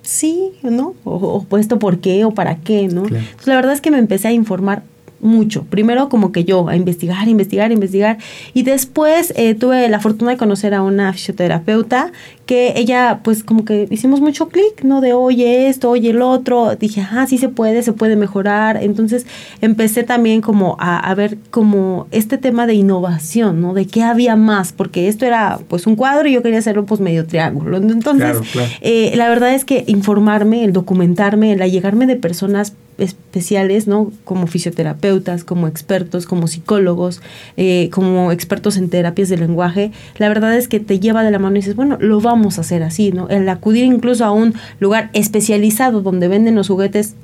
sí, 0.02 0.54
¿no? 0.64 0.96
O, 1.04 1.16
o, 1.16 1.44
puesto 1.44 1.80
por 1.80 2.00
qué 2.00 2.26
o 2.26 2.32
para 2.32 2.56
qué, 2.58 2.88
¿no? 2.88 3.04
Entonces, 3.04 3.48
la 3.48 3.56
verdad 3.56 3.74
es 3.74 3.82
que 3.82 3.92
me 3.92 3.98
empecé 3.98 4.30
a 4.30 4.32
informar 4.32 4.84
mucho. 5.22 5.64
Primero 5.70 6.10
como 6.10 6.32
que 6.32 6.44
yo, 6.44 6.68
a 6.68 6.76
investigar, 6.76 7.28
investigar, 7.28 7.72
investigar. 7.72 8.18
Y 8.54 8.64
después 8.64 9.34
eh, 9.36 9.56
tuve 9.56 9.88
la 9.90 10.00
fortuna 10.00 10.32
de 10.32 10.38
conocer 10.38 10.74
a 10.74 10.82
una 10.82 11.14
fisioterapeuta 11.14 12.12
que 12.46 12.74
ella, 12.76 13.22
pues 13.24 13.44
como 13.44 13.64
que 13.64 13.88
hicimos 13.90 14.20
mucho 14.20 14.50
clic, 14.50 14.84
¿no? 14.84 15.00
De 15.00 15.14
oye 15.14 15.70
esto, 15.70 15.90
oye 15.90 16.10
el 16.10 16.22
otro. 16.22 16.76
Dije, 16.76 17.06
ah, 17.10 17.26
sí 17.26 17.38
se 17.38 17.48
puede, 17.48 17.82
se 17.82 17.94
puede 17.94 18.16
mejorar. 18.16 18.84
Entonces 18.84 19.26
empecé 19.62 20.04
también 20.04 20.42
como 20.42 20.76
a, 20.80 21.14
ver 21.16 21.38
como 21.50 22.08
este 22.12 22.38
tema 22.38 22.68
de 22.68 22.74
innovación, 22.74 23.62
¿no? 23.62 23.74
De 23.74 23.88
qué 23.88 24.04
había 24.04 24.36
más, 24.36 24.74
porque 24.74 25.08
esto 25.08 25.26
era 25.26 25.60
pues 25.68 25.88
un 25.88 25.96
cuadro 25.96 26.28
y 26.28 26.34
yo 26.34 26.42
quería 26.42 26.60
hacerlo 26.60 26.86
pues 26.86 27.00
medio 27.00 27.26
triángulo. 27.26 27.78
Entonces, 27.78 28.38
eh, 28.82 29.14
la 29.16 29.30
verdad 29.30 29.54
es 29.54 29.64
que 29.64 29.86
informarme, 29.88 30.66
el 30.66 30.74
documentarme, 30.74 31.54
el 31.54 31.62
allegarme 31.62 32.06
de 32.06 32.18
personas 32.18 32.74
especiales, 33.02 33.88
¿no? 33.88 34.12
Como 34.24 34.48
fisioterapeutas, 34.48 35.44
como 35.44 35.68
expertos, 35.68 36.26
como 36.26 36.48
psicólogos, 36.48 37.22
eh, 37.58 37.90
como 37.92 38.32
expertos 38.32 38.78
en 38.78 38.90
terapias 38.90 39.30
de 39.30 39.38
lenguaje, 39.38 39.92
la 40.18 40.30
verdad 40.30 40.56
es 40.56 40.68
que 40.68 40.80
te 40.80 41.00
lleva 41.00 41.24
de 41.24 41.32
la 41.32 41.40
mano 41.40 41.56
y 41.56 41.60
dices, 41.60 41.76
bueno, 41.76 41.98
lo 42.00 42.22
vamos 42.22 42.58
a 42.58 42.62
hacer 42.62 42.84
así, 42.84 43.12
¿no? 43.12 43.28
El 43.30 43.50
acudir 43.50 43.86
incluso 43.86 44.24
a 44.24 44.32
un 44.32 44.54
lugar 44.80 45.10
especializado 45.14 46.02
donde 46.02 46.28
venden 46.28 46.56
los 46.56 46.68
juguetes 46.68 47.16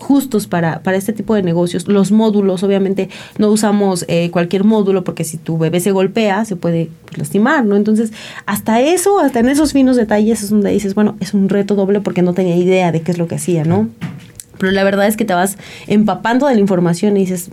justos 0.00 0.46
para, 0.46 0.82
para 0.82 0.96
este 0.96 1.12
tipo 1.12 1.34
de 1.34 1.42
negocios. 1.42 1.86
Los 1.86 2.10
módulos, 2.10 2.62
obviamente, 2.62 3.08
no 3.38 3.48
usamos 3.50 4.04
eh, 4.08 4.30
cualquier 4.30 4.64
módulo 4.64 5.04
porque 5.04 5.24
si 5.24 5.36
tu 5.36 5.58
bebé 5.58 5.78
se 5.80 5.92
golpea, 5.92 6.44
se 6.44 6.56
puede 6.56 6.90
pues, 7.04 7.18
lastimar, 7.18 7.64
¿no? 7.64 7.76
Entonces, 7.76 8.12
hasta 8.46 8.80
eso, 8.80 9.20
hasta 9.20 9.40
en 9.40 9.48
esos 9.48 9.72
finos 9.72 9.96
detalles 9.96 10.42
es 10.42 10.50
donde 10.50 10.70
dices, 10.70 10.94
bueno, 10.94 11.16
es 11.20 11.34
un 11.34 11.48
reto 11.48 11.74
doble 11.74 12.00
porque 12.00 12.22
no 12.22 12.32
tenía 12.32 12.56
idea 12.56 12.90
de 12.90 13.02
qué 13.02 13.12
es 13.12 13.18
lo 13.18 13.28
que 13.28 13.36
hacía, 13.36 13.64
¿no? 13.64 13.88
Pero 14.60 14.72
la 14.72 14.84
verdad 14.84 15.08
es 15.08 15.16
que 15.16 15.24
te 15.24 15.32
vas 15.32 15.56
empapando 15.86 16.46
de 16.46 16.54
la 16.54 16.60
información 16.60 17.16
y 17.16 17.20
dices, 17.20 17.50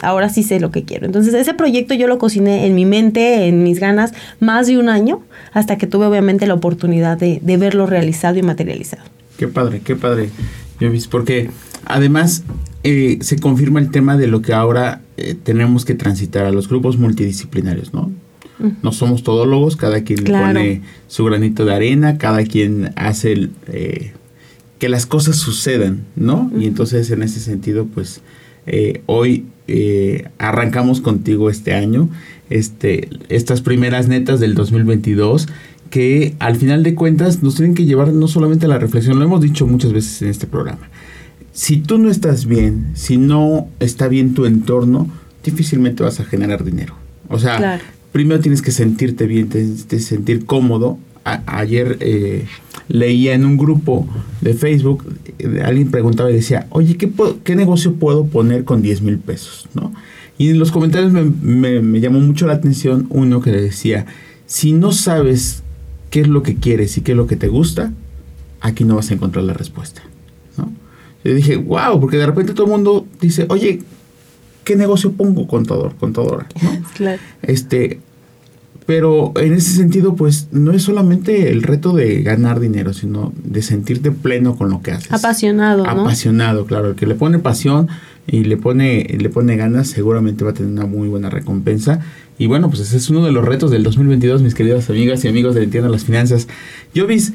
ahora 0.00 0.30
sí 0.30 0.42
sé 0.42 0.58
lo 0.58 0.70
que 0.70 0.84
quiero. 0.84 1.06
Entonces 1.06 1.34
ese 1.34 1.52
proyecto 1.52 1.94
yo 1.94 2.08
lo 2.08 2.18
cociné 2.18 2.66
en 2.66 2.74
mi 2.74 2.86
mente, 2.86 3.46
en 3.46 3.62
mis 3.62 3.78
ganas, 3.78 4.12
más 4.40 4.66
de 4.66 4.78
un 4.78 4.88
año, 4.88 5.22
hasta 5.52 5.76
que 5.76 5.86
tuve 5.86 6.06
obviamente 6.06 6.46
la 6.46 6.54
oportunidad 6.54 7.18
de, 7.18 7.40
verlo 7.42 7.86
realizado 7.86 8.38
y 8.38 8.42
materializado. 8.42 9.02
Qué 9.38 9.48
padre, 9.48 9.82
qué 9.84 9.96
padre, 9.96 10.30
porque 11.10 11.50
además 11.84 12.42
eh, 12.84 13.18
se 13.20 13.38
confirma 13.38 13.78
el 13.78 13.90
tema 13.90 14.16
de 14.16 14.26
lo 14.26 14.40
que 14.40 14.54
ahora 14.54 15.02
eh, 15.18 15.34
tenemos 15.34 15.84
que 15.84 15.94
transitar 15.94 16.46
a 16.46 16.52
los 16.52 16.68
grupos 16.68 16.96
multidisciplinarios, 16.96 17.92
¿no? 17.92 18.10
No 18.82 18.90
somos 18.92 19.22
todólogos, 19.22 19.76
cada 19.76 20.02
quien 20.02 20.24
pone 20.24 20.80
su 21.08 21.26
granito 21.26 21.66
de 21.66 21.74
arena, 21.74 22.16
cada 22.16 22.42
quien 22.44 22.90
hace 22.96 23.32
el... 23.32 23.50
Eh, 23.68 24.12
que 24.78 24.88
las 24.88 25.06
cosas 25.06 25.36
sucedan, 25.36 26.04
¿no? 26.16 26.50
Y 26.58 26.66
entonces 26.66 27.10
en 27.10 27.22
ese 27.22 27.40
sentido, 27.40 27.86
pues 27.86 28.20
eh, 28.66 29.02
hoy 29.06 29.46
eh, 29.68 30.28
arrancamos 30.38 31.00
contigo 31.00 31.50
este 31.50 31.74
año, 31.74 32.08
este, 32.50 33.08
estas 33.28 33.62
primeras 33.62 34.08
netas 34.08 34.40
del 34.40 34.54
2022 34.54 35.48
que 35.90 36.34
al 36.40 36.56
final 36.56 36.82
de 36.82 36.94
cuentas 36.94 37.42
nos 37.42 37.54
tienen 37.56 37.74
que 37.74 37.84
llevar 37.84 38.12
no 38.12 38.28
solamente 38.28 38.66
a 38.66 38.68
la 38.68 38.78
reflexión, 38.78 39.18
lo 39.18 39.24
hemos 39.24 39.40
dicho 39.40 39.66
muchas 39.66 39.92
veces 39.92 40.20
en 40.22 40.28
este 40.28 40.46
programa. 40.46 40.88
Si 41.52 41.78
tú 41.78 41.98
no 41.98 42.10
estás 42.10 42.46
bien, 42.46 42.88
si 42.94 43.16
no 43.16 43.68
está 43.80 44.08
bien 44.08 44.34
tu 44.34 44.46
entorno, 44.46 45.08
difícilmente 45.44 46.02
vas 46.02 46.20
a 46.20 46.24
generar 46.24 46.64
dinero. 46.64 46.94
O 47.28 47.38
sea, 47.38 47.80
primero 48.12 48.40
tienes 48.40 48.62
que 48.62 48.72
sentirte 48.72 49.26
bien, 49.26 49.48
tienes 49.48 49.84
que 49.84 49.98
sentir 50.00 50.44
cómodo. 50.44 50.98
ayer 51.24 51.96
eh, 52.00 52.46
leía 52.88 53.34
en 53.34 53.44
un 53.44 53.56
grupo 53.56 54.06
de 54.40 54.54
Facebook, 54.54 55.04
alguien 55.64 55.90
preguntaba 55.90 56.30
y 56.30 56.34
decía, 56.34 56.66
oye, 56.70 56.96
¿qué, 56.96 57.10
qué 57.42 57.56
negocio 57.56 57.94
puedo 57.94 58.26
poner 58.26 58.64
con 58.64 58.82
10 58.82 59.02
mil 59.02 59.18
pesos? 59.18 59.68
¿no? 59.74 59.92
Y 60.38 60.50
en 60.50 60.58
los 60.58 60.70
comentarios 60.70 61.12
me, 61.12 62.00
llamó 62.00 62.20
mucho 62.20 62.46
la 62.46 62.54
atención 62.54 63.06
uno 63.10 63.40
que 63.40 63.50
decía, 63.50 64.06
si 64.46 64.72
no 64.72 64.92
sabes 64.92 65.62
qué 66.10 66.20
es 66.20 66.28
lo 66.28 66.42
que 66.42 66.56
quieres 66.56 66.96
y 66.98 67.00
qué 67.00 67.12
es 67.12 67.16
lo 67.16 67.26
que 67.26 67.36
te 67.36 67.48
gusta, 67.48 67.92
aquí 68.60 68.84
no 68.84 68.96
vas 68.96 69.10
a 69.10 69.14
encontrar 69.14 69.44
la 69.44 69.54
respuesta. 69.54 70.02
¿no? 70.58 70.70
Yo 71.24 71.34
dije, 71.34 71.56
wow, 71.56 71.98
porque 72.00 72.18
de 72.18 72.26
repente 72.26 72.52
todo 72.52 72.66
el 72.66 72.72
mundo 72.72 73.06
dice, 73.20 73.46
oye, 73.48 73.80
¿qué 74.64 74.76
negocio 74.76 75.12
pongo 75.12 75.48
contador, 75.48 75.96
contadora? 75.96 76.46
¿no? 76.62 76.82
Claro. 76.96 77.20
Este, 77.42 78.00
pero 78.86 79.32
en 79.36 79.52
ese 79.52 79.72
sentido, 79.72 80.14
pues 80.14 80.46
no 80.52 80.70
es 80.70 80.84
solamente 80.84 81.50
el 81.50 81.64
reto 81.64 81.92
de 81.92 82.22
ganar 82.22 82.60
dinero, 82.60 82.92
sino 82.92 83.32
de 83.42 83.60
sentirte 83.60 84.12
pleno 84.12 84.56
con 84.56 84.70
lo 84.70 84.80
que 84.80 84.92
haces. 84.92 85.12
Apasionado, 85.12 85.84
¿no? 85.84 86.02
Apasionado, 86.02 86.66
claro. 86.66 86.90
El 86.90 86.94
que 86.94 87.06
le 87.06 87.16
pone 87.16 87.40
pasión 87.40 87.88
y 88.28 88.44
le 88.44 88.56
pone, 88.56 89.04
le 89.18 89.28
pone 89.28 89.56
ganas, 89.56 89.88
seguramente 89.88 90.44
va 90.44 90.50
a 90.50 90.54
tener 90.54 90.70
una 90.70 90.86
muy 90.86 91.08
buena 91.08 91.30
recompensa. 91.30 91.98
Y 92.38 92.46
bueno, 92.46 92.68
pues 92.68 92.80
ese 92.80 92.96
es 92.98 93.10
uno 93.10 93.24
de 93.24 93.32
los 93.32 93.44
retos 93.44 93.72
del 93.72 93.82
2022, 93.82 94.42
mis 94.42 94.54
queridas 94.54 94.88
amigas 94.88 95.24
y 95.24 95.28
amigos 95.28 95.56
de 95.56 95.64
Entiendo 95.64 95.88
las 95.88 96.04
Finanzas. 96.04 96.46
Jovis, 96.94 97.32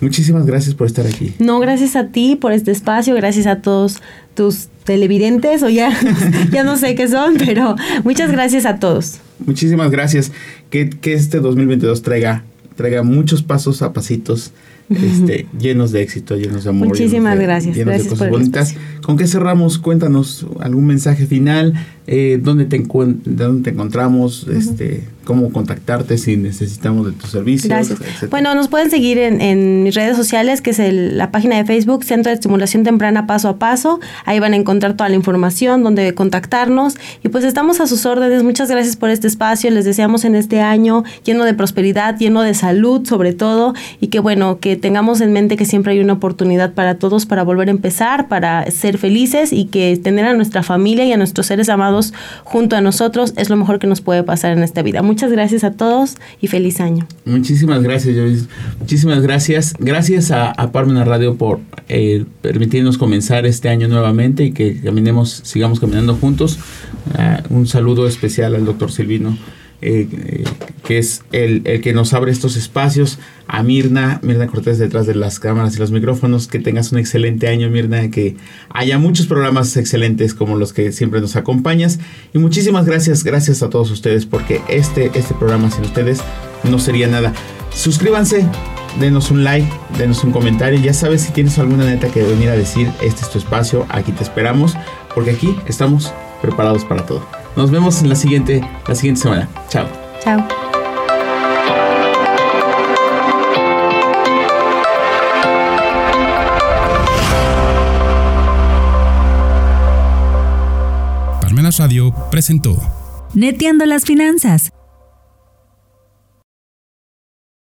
muchísimas 0.00 0.46
gracias 0.46 0.74
por 0.74 0.86
estar 0.86 1.06
aquí. 1.06 1.34
No, 1.40 1.60
gracias 1.60 1.94
a 1.94 2.06
ti 2.06 2.36
por 2.36 2.52
este 2.52 2.70
espacio, 2.70 3.14
gracias 3.14 3.46
a 3.46 3.60
todos 3.60 4.00
tus 4.34 4.68
televidentes 4.84 5.62
o 5.62 5.68
ya, 5.68 5.92
ya 6.50 6.64
no 6.64 6.78
sé 6.78 6.94
qué 6.94 7.06
son, 7.06 7.34
pero 7.36 7.76
muchas 8.02 8.32
gracias 8.32 8.64
a 8.64 8.78
todos. 8.78 9.20
Muchísimas 9.46 9.90
gracias. 9.90 10.32
Que, 10.70 10.90
que 10.90 11.14
este 11.14 11.40
2022 11.40 12.02
traiga, 12.02 12.44
traiga 12.76 13.02
muchos 13.02 13.42
pasos 13.42 13.82
a 13.82 13.92
pasitos 13.92 14.52
este, 14.90 15.46
llenos 15.58 15.92
de 15.92 16.02
éxito, 16.02 16.36
llenos 16.36 16.64
de 16.64 16.70
amor. 16.70 16.88
Muchísimas 16.88 17.38
gracias. 17.38 17.76
Llenos 17.76 18.02
de 18.02 18.08
cosas 18.08 18.30
bonitas. 18.30 18.74
¿Con 19.02 19.16
qué 19.16 19.26
cerramos? 19.26 19.78
Cuéntanos 19.78 20.46
algún 20.60 20.86
mensaje 20.86 21.26
final. 21.26 21.74
Eh, 22.06 22.40
dónde, 22.42 22.64
te 22.64 22.78
dónde 22.78 23.62
te 23.62 23.70
encontramos, 23.70 24.48
este, 24.48 25.04
cómo 25.24 25.52
contactarte 25.52 26.18
si 26.18 26.36
necesitamos 26.36 27.06
de 27.06 27.12
tus 27.12 27.30
servicios. 27.30 27.68
Gracias. 27.68 28.28
Bueno, 28.28 28.56
nos 28.56 28.66
pueden 28.66 28.90
seguir 28.90 29.18
en, 29.18 29.84
mis 29.84 29.94
redes 29.94 30.16
sociales, 30.16 30.60
que 30.62 30.70
es 30.70 30.80
la 30.80 31.30
página 31.30 31.56
de 31.56 31.64
Facebook, 31.64 32.02
Centro 32.02 32.30
de 32.30 32.34
Estimulación 32.34 32.82
Temprana 32.82 33.28
Paso 33.28 33.48
a 33.48 33.58
Paso. 33.58 34.00
Ahí 34.24 34.40
van 34.40 34.52
a 34.52 34.56
encontrar 34.56 34.96
toda 34.96 35.08
la 35.10 35.14
información, 35.14 35.84
donde 35.84 36.12
contactarnos. 36.14 36.96
Y 37.22 37.28
pues 37.28 37.44
estamos 37.44 37.80
a 37.80 37.86
sus 37.86 38.04
órdenes. 38.04 38.42
Muchas 38.42 38.68
gracias 38.68 38.96
por 38.96 39.10
este 39.10 39.28
espacio. 39.28 39.70
Les 39.70 39.84
deseamos 39.84 40.24
en 40.24 40.34
este 40.34 40.60
año 40.60 41.04
lleno 41.24 41.44
de 41.44 41.54
prosperidad, 41.54 42.18
lleno 42.18 42.42
de 42.42 42.54
salud 42.54 43.06
sobre 43.06 43.32
todo. 43.32 43.74
Y 44.00 44.08
que 44.08 44.18
bueno, 44.18 44.58
que 44.58 44.74
tengamos 44.74 45.20
en 45.20 45.32
mente 45.32 45.56
que 45.56 45.66
siempre 45.66 45.92
hay 45.92 46.00
una 46.00 46.14
oportunidad 46.14 46.74
para 46.74 46.96
todos 46.96 47.26
para 47.26 47.44
volver 47.44 47.68
a 47.68 47.70
empezar, 47.70 48.26
para 48.26 48.68
ser 48.72 48.98
felices 48.98 49.52
y 49.52 49.66
que 49.66 49.96
tener 50.02 50.24
a 50.24 50.34
nuestra 50.34 50.64
familia 50.64 51.04
y 51.04 51.12
a 51.12 51.16
nuestros 51.16 51.46
seres 51.46 51.68
amados 51.68 51.91
junto 52.44 52.76
a 52.76 52.80
nosotros 52.80 53.34
es 53.36 53.50
lo 53.50 53.56
mejor 53.56 53.78
que 53.78 53.86
nos 53.86 54.00
puede 54.00 54.22
pasar 54.22 54.52
en 54.52 54.62
esta 54.62 54.82
vida. 54.82 55.02
Muchas 55.02 55.30
gracias 55.30 55.64
a 55.64 55.72
todos 55.72 56.16
y 56.40 56.46
feliz 56.46 56.80
año. 56.80 57.06
Muchísimas 57.24 57.82
gracias, 57.82 58.16
Joyce. 58.16 58.46
Muchísimas 58.80 59.20
gracias. 59.20 59.74
Gracias 59.78 60.30
a, 60.30 60.50
a 60.50 60.72
Parmena 60.72 61.04
Radio 61.04 61.36
por 61.36 61.60
eh, 61.88 62.24
permitirnos 62.40 62.98
comenzar 62.98 63.46
este 63.46 63.68
año 63.68 63.88
nuevamente 63.88 64.44
y 64.44 64.52
que 64.52 64.80
caminemos, 64.80 65.42
sigamos 65.44 65.80
caminando 65.80 66.14
juntos. 66.14 66.58
Ah, 67.14 67.42
un 67.50 67.66
saludo 67.66 68.06
especial 68.06 68.54
al 68.54 68.64
doctor 68.64 68.90
Silvino. 68.90 69.36
Eh, 69.82 70.06
que 70.84 70.98
es 70.98 71.22
el, 71.32 71.62
el, 71.64 71.80
que 71.80 71.92
nos 71.92 72.14
abre 72.14 72.30
estos 72.30 72.56
espacios. 72.56 73.18
A 73.48 73.62
Mirna, 73.62 74.20
Mirna 74.22 74.46
Cortés 74.46 74.78
detrás 74.78 75.06
de 75.06 75.14
las 75.14 75.38
cámaras 75.40 75.76
y 75.76 75.78
los 75.78 75.90
micrófonos. 75.90 76.46
Que 76.46 76.60
tengas 76.60 76.92
un 76.92 76.98
excelente 76.98 77.48
año, 77.48 77.68
Mirna. 77.68 78.10
Que 78.10 78.36
haya 78.70 78.98
muchos 78.98 79.26
programas 79.26 79.76
excelentes 79.76 80.34
como 80.34 80.56
los 80.56 80.72
que 80.72 80.92
siempre 80.92 81.20
nos 81.20 81.36
acompañas. 81.36 81.98
Y 82.32 82.38
muchísimas 82.38 82.86
gracias, 82.86 83.24
gracias 83.24 83.62
a 83.62 83.70
todos 83.70 83.90
ustedes 83.90 84.24
porque 84.24 84.60
este, 84.68 85.10
este 85.14 85.34
programa 85.34 85.70
sin 85.70 85.84
ustedes 85.84 86.20
no 86.64 86.78
sería 86.78 87.08
nada. 87.08 87.32
Suscríbanse, 87.74 88.46
denos 89.00 89.30
un 89.30 89.44
like, 89.44 89.68
denos 89.98 90.22
un 90.24 90.30
comentario. 90.30 90.78
Ya 90.80 90.94
sabes 90.94 91.22
si 91.22 91.32
tienes 91.32 91.58
alguna 91.58 91.84
neta 91.84 92.08
que 92.08 92.22
venir 92.22 92.50
a 92.50 92.56
decir, 92.56 92.88
este 93.02 93.22
es 93.22 93.30
tu 93.30 93.38
espacio, 93.38 93.86
aquí 93.88 94.12
te 94.12 94.22
esperamos, 94.22 94.74
porque 95.14 95.30
aquí 95.30 95.56
estamos 95.66 96.12
preparados 96.40 96.84
para 96.84 97.04
todo. 97.06 97.41
Nos 97.56 97.70
vemos 97.70 98.02
en 98.02 98.08
la 98.08 98.14
siguiente, 98.14 98.62
la 98.86 98.94
siguiente 98.94 99.22
semana. 99.22 99.48
Chao. 99.68 99.86
Chao. 100.22 100.46
Radio 111.78 112.14
presentó 112.30 112.76
Neteando 113.34 113.86
las 113.86 114.04
finanzas 114.04 114.72